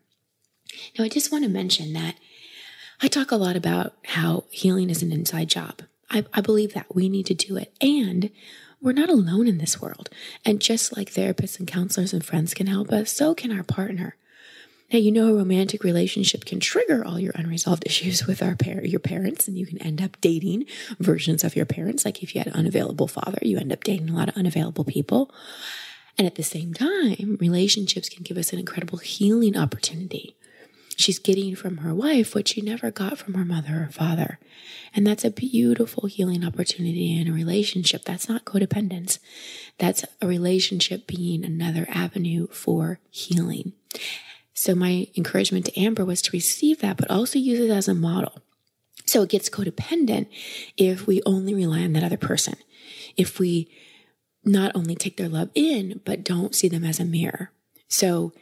Now, 0.98 1.04
I 1.04 1.08
just 1.08 1.32
want 1.32 1.44
to 1.44 1.50
mention 1.50 1.92
that 1.92 2.16
I 3.00 3.08
talk 3.08 3.30
a 3.30 3.36
lot 3.36 3.56
about 3.56 3.94
how 4.04 4.44
healing 4.50 4.88
is 4.88 5.02
an 5.02 5.12
inside 5.12 5.48
job. 5.48 5.82
I, 6.10 6.24
I 6.32 6.40
believe 6.40 6.74
that 6.74 6.94
we 6.94 7.08
need 7.08 7.26
to 7.26 7.34
do 7.34 7.56
it. 7.56 7.74
And 7.80 8.30
we're 8.80 8.92
not 8.92 9.08
alone 9.08 9.48
in 9.48 9.58
this 9.58 9.80
world. 9.80 10.10
And 10.44 10.60
just 10.60 10.96
like 10.96 11.10
therapists 11.10 11.58
and 11.58 11.68
counselors 11.68 12.12
and 12.12 12.24
friends 12.24 12.54
can 12.54 12.66
help 12.66 12.92
us, 12.92 13.12
so 13.12 13.34
can 13.34 13.56
our 13.56 13.62
partner. 13.62 14.16
Now, 14.92 14.98
you 14.98 15.10
know, 15.10 15.28
a 15.28 15.34
romantic 15.34 15.84
relationship 15.84 16.44
can 16.44 16.60
trigger 16.60 17.04
all 17.04 17.18
your 17.18 17.32
unresolved 17.34 17.84
issues 17.86 18.26
with 18.26 18.42
our 18.42 18.54
par- 18.56 18.84
your 18.84 19.00
parents, 19.00 19.48
and 19.48 19.56
you 19.56 19.66
can 19.66 19.80
end 19.80 20.02
up 20.02 20.20
dating 20.20 20.66
versions 20.98 21.44
of 21.44 21.56
your 21.56 21.64
parents. 21.64 22.04
Like 22.04 22.22
if 22.22 22.34
you 22.34 22.40
had 22.40 22.48
an 22.48 22.54
unavailable 22.54 23.08
father, 23.08 23.38
you 23.42 23.56
end 23.56 23.72
up 23.72 23.84
dating 23.84 24.10
a 24.10 24.14
lot 24.14 24.28
of 24.28 24.36
unavailable 24.36 24.84
people. 24.84 25.32
And 26.18 26.26
at 26.26 26.34
the 26.34 26.42
same 26.42 26.74
time, 26.74 27.38
relationships 27.40 28.08
can 28.10 28.22
give 28.22 28.36
us 28.36 28.52
an 28.52 28.58
incredible 28.58 28.98
healing 28.98 29.56
opportunity 29.56 30.36
she's 30.96 31.18
getting 31.18 31.54
from 31.54 31.78
her 31.78 31.94
wife 31.94 32.34
what 32.34 32.48
she 32.48 32.60
never 32.60 32.90
got 32.90 33.18
from 33.18 33.34
her 33.34 33.44
mother 33.44 33.86
or 33.88 33.92
father. 33.92 34.38
And 34.94 35.06
that's 35.06 35.24
a 35.24 35.30
beautiful 35.30 36.06
healing 36.06 36.44
opportunity 36.44 37.18
in 37.18 37.28
a 37.28 37.32
relationship. 37.32 38.04
That's 38.04 38.28
not 38.28 38.44
codependence. 38.44 39.18
That's 39.78 40.04
a 40.20 40.26
relationship 40.26 41.06
being 41.06 41.44
another 41.44 41.86
avenue 41.88 42.48
for 42.48 43.00
healing. 43.10 43.72
So 44.54 44.74
my 44.74 45.08
encouragement 45.16 45.66
to 45.66 45.80
Amber 45.80 46.04
was 46.04 46.22
to 46.22 46.30
receive 46.32 46.80
that, 46.80 46.96
but 46.96 47.10
also 47.10 47.38
use 47.38 47.60
it 47.60 47.70
as 47.70 47.88
a 47.88 47.94
model. 47.94 48.40
So 49.06 49.22
it 49.22 49.30
gets 49.30 49.50
codependent 49.50 50.26
if 50.76 51.06
we 51.06 51.22
only 51.26 51.54
rely 51.54 51.82
on 51.82 51.94
that 51.94 52.04
other 52.04 52.16
person. 52.16 52.54
If 53.16 53.38
we 53.38 53.68
not 54.44 54.72
only 54.74 54.94
take 54.94 55.16
their 55.16 55.28
love 55.28 55.50
in, 55.54 56.00
but 56.04 56.24
don't 56.24 56.54
see 56.54 56.68
them 56.68 56.84
as 56.84 57.00
a 57.00 57.04
mirror. 57.04 57.50
So 57.88 58.32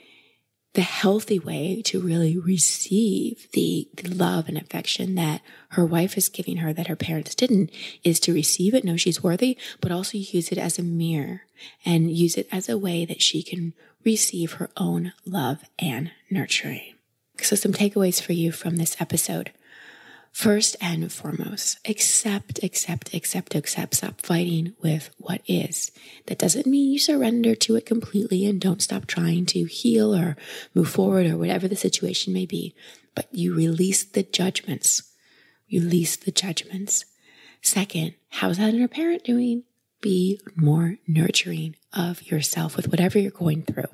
the 0.74 0.82
healthy 0.82 1.38
way 1.38 1.82
to 1.82 2.00
really 2.00 2.38
receive 2.38 3.48
the, 3.52 3.88
the, 3.96 4.08
love 4.08 4.48
and 4.48 4.56
affection 4.56 5.16
that 5.16 5.40
her 5.70 5.84
wife 5.84 6.16
is 6.16 6.28
giving 6.28 6.58
her 6.58 6.72
that 6.72 6.86
her 6.86 6.96
parents 6.96 7.34
didn't 7.34 7.70
is 8.04 8.20
to 8.20 8.32
receive 8.32 8.72
it, 8.74 8.84
know 8.84 8.96
she's 8.96 9.22
worthy, 9.22 9.58
but 9.80 9.90
also 9.90 10.16
use 10.16 10.52
it 10.52 10.58
as 10.58 10.78
a 10.78 10.82
mirror 10.82 11.42
and 11.84 12.12
use 12.12 12.36
it 12.36 12.48
as 12.52 12.68
a 12.68 12.78
way 12.78 13.04
that 13.04 13.20
she 13.20 13.42
can 13.42 13.74
receive 14.04 14.52
her 14.54 14.70
own 14.76 15.12
love 15.24 15.64
and 15.78 16.12
nurturing. 16.30 16.94
So 17.40 17.56
some 17.56 17.72
takeaways 17.72 18.22
for 18.22 18.32
you 18.32 18.52
from 18.52 18.76
this 18.76 18.96
episode. 19.00 19.52
First 20.32 20.76
and 20.80 21.12
foremost, 21.12 21.78
accept, 21.88 22.62
accept, 22.62 23.12
accept, 23.12 23.54
accept. 23.54 23.96
Stop 23.96 24.20
fighting 24.20 24.74
with 24.80 25.10
what 25.18 25.42
is. 25.46 25.90
That 26.26 26.38
doesn't 26.38 26.66
mean 26.66 26.92
you 26.92 26.98
surrender 26.98 27.54
to 27.56 27.76
it 27.76 27.84
completely 27.84 28.46
and 28.46 28.60
don't 28.60 28.80
stop 28.80 29.06
trying 29.06 29.44
to 29.46 29.64
heal 29.64 30.14
or 30.14 30.36
move 30.72 30.88
forward 30.88 31.26
or 31.26 31.36
whatever 31.36 31.66
the 31.66 31.76
situation 31.76 32.32
may 32.32 32.46
be, 32.46 32.74
but 33.14 33.26
you 33.32 33.54
release 33.54 34.04
the 34.04 34.22
judgments. 34.22 35.02
Release 35.70 36.16
the 36.16 36.32
judgments. 36.32 37.04
Second, 37.60 38.14
how's 38.30 38.58
that 38.58 38.72
inner 38.72 38.88
parent 38.88 39.24
doing? 39.24 39.64
Be 40.00 40.40
more 40.56 40.96
nurturing 41.06 41.76
of 41.92 42.22
yourself 42.22 42.76
with 42.76 42.88
whatever 42.88 43.18
you're 43.18 43.30
going 43.30 43.62
through. 43.62 43.84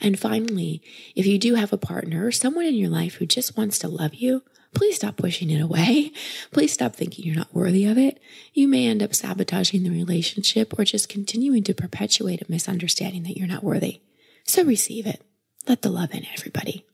And 0.00 0.18
finally, 0.18 0.82
if 1.14 1.26
you 1.26 1.38
do 1.38 1.56
have 1.56 1.72
a 1.72 1.78
partner 1.78 2.26
or 2.26 2.32
someone 2.32 2.64
in 2.64 2.74
your 2.74 2.88
life 2.88 3.14
who 3.14 3.26
just 3.26 3.56
wants 3.56 3.78
to 3.80 3.88
love 3.88 4.14
you, 4.14 4.42
please 4.74 4.96
stop 4.96 5.16
pushing 5.16 5.50
it 5.50 5.60
away. 5.60 6.12
Please 6.50 6.72
stop 6.72 6.94
thinking 6.94 7.24
you're 7.24 7.36
not 7.36 7.54
worthy 7.54 7.84
of 7.86 7.98
it. 7.98 8.20
You 8.52 8.68
may 8.68 8.86
end 8.86 9.02
up 9.02 9.14
sabotaging 9.14 9.82
the 9.82 9.90
relationship 9.90 10.78
or 10.78 10.84
just 10.84 11.08
continuing 11.08 11.64
to 11.64 11.74
perpetuate 11.74 12.42
a 12.42 12.50
misunderstanding 12.50 13.22
that 13.24 13.36
you're 13.36 13.48
not 13.48 13.64
worthy. 13.64 14.00
So 14.44 14.64
receive 14.64 15.06
it. 15.06 15.22
Let 15.66 15.82
the 15.82 15.90
love 15.90 16.12
in, 16.14 16.26
everybody. 16.34 16.84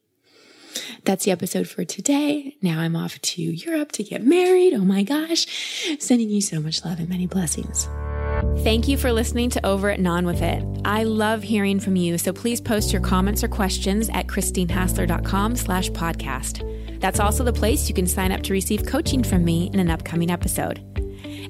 That's 1.04 1.24
the 1.24 1.30
episode 1.30 1.68
for 1.68 1.84
today. 1.84 2.56
Now 2.60 2.80
I'm 2.80 2.96
off 2.96 3.20
to 3.20 3.42
Europe 3.42 3.92
to 3.92 4.02
get 4.02 4.24
married. 4.24 4.74
Oh 4.74 4.84
my 4.84 5.02
gosh. 5.02 5.46
Sending 5.98 6.30
you 6.30 6.40
so 6.40 6.60
much 6.60 6.84
love 6.84 6.98
and 6.98 7.08
many 7.08 7.26
blessings. 7.26 7.88
Thank 8.58 8.88
you 8.88 8.96
for 8.96 9.12
listening 9.12 9.50
to 9.50 9.64
Over 9.64 9.90
It 9.90 9.98
and 9.98 10.08
On 10.08 10.26
With 10.26 10.42
It. 10.42 10.64
I 10.84 11.04
love 11.04 11.42
hearing 11.42 11.78
from 11.78 11.96
you, 11.96 12.18
so 12.18 12.32
please 12.32 12.60
post 12.60 12.92
your 12.92 13.00
comments 13.00 13.44
or 13.44 13.48
questions 13.48 14.08
at 14.10 14.26
christinehassler.com 14.26 15.56
slash 15.56 15.90
podcast. 15.90 16.84
That's 17.05 17.21
also 17.21 17.45
the 17.45 17.53
place 17.53 17.87
you 17.87 17.95
can 17.95 18.07
sign 18.07 18.33
up 18.33 18.43
to 18.45 18.55
receive 18.55 18.87
coaching 18.87 19.23
from 19.23 19.45
me 19.45 19.69
in 19.75 19.79
an 19.79 19.90
upcoming 19.90 20.31
episode. 20.31 20.79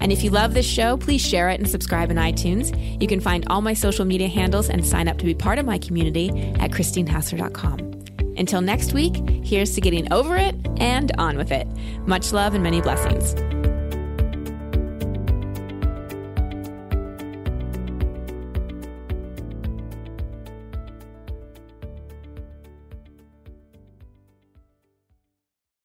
And 0.00 0.10
if 0.10 0.24
you 0.24 0.30
love 0.30 0.52
this 0.52 0.66
show, 0.66 0.96
please 0.96 1.24
share 1.24 1.48
it 1.48 1.60
and 1.60 1.70
subscribe 1.70 2.10
in 2.10 2.16
iTunes. 2.16 3.00
You 3.00 3.06
can 3.06 3.20
find 3.20 3.44
all 3.46 3.60
my 3.60 3.72
social 3.72 4.04
media 4.04 4.26
handles 4.26 4.68
and 4.68 4.84
sign 4.84 5.06
up 5.06 5.16
to 5.18 5.24
be 5.24 5.32
part 5.32 5.60
of 5.60 5.64
my 5.64 5.78
community 5.78 6.30
at 6.58 6.72
christinehassler.com. 6.72 8.34
Until 8.36 8.62
next 8.62 8.94
week, 8.94 9.14
here's 9.44 9.76
to 9.76 9.80
getting 9.80 10.12
over 10.12 10.36
it 10.36 10.56
and 10.78 11.12
on 11.18 11.36
with 11.36 11.52
it. 11.52 11.68
Much 12.04 12.32
love 12.32 12.54
and 12.54 12.64
many 12.64 12.80
blessings. 12.80 13.63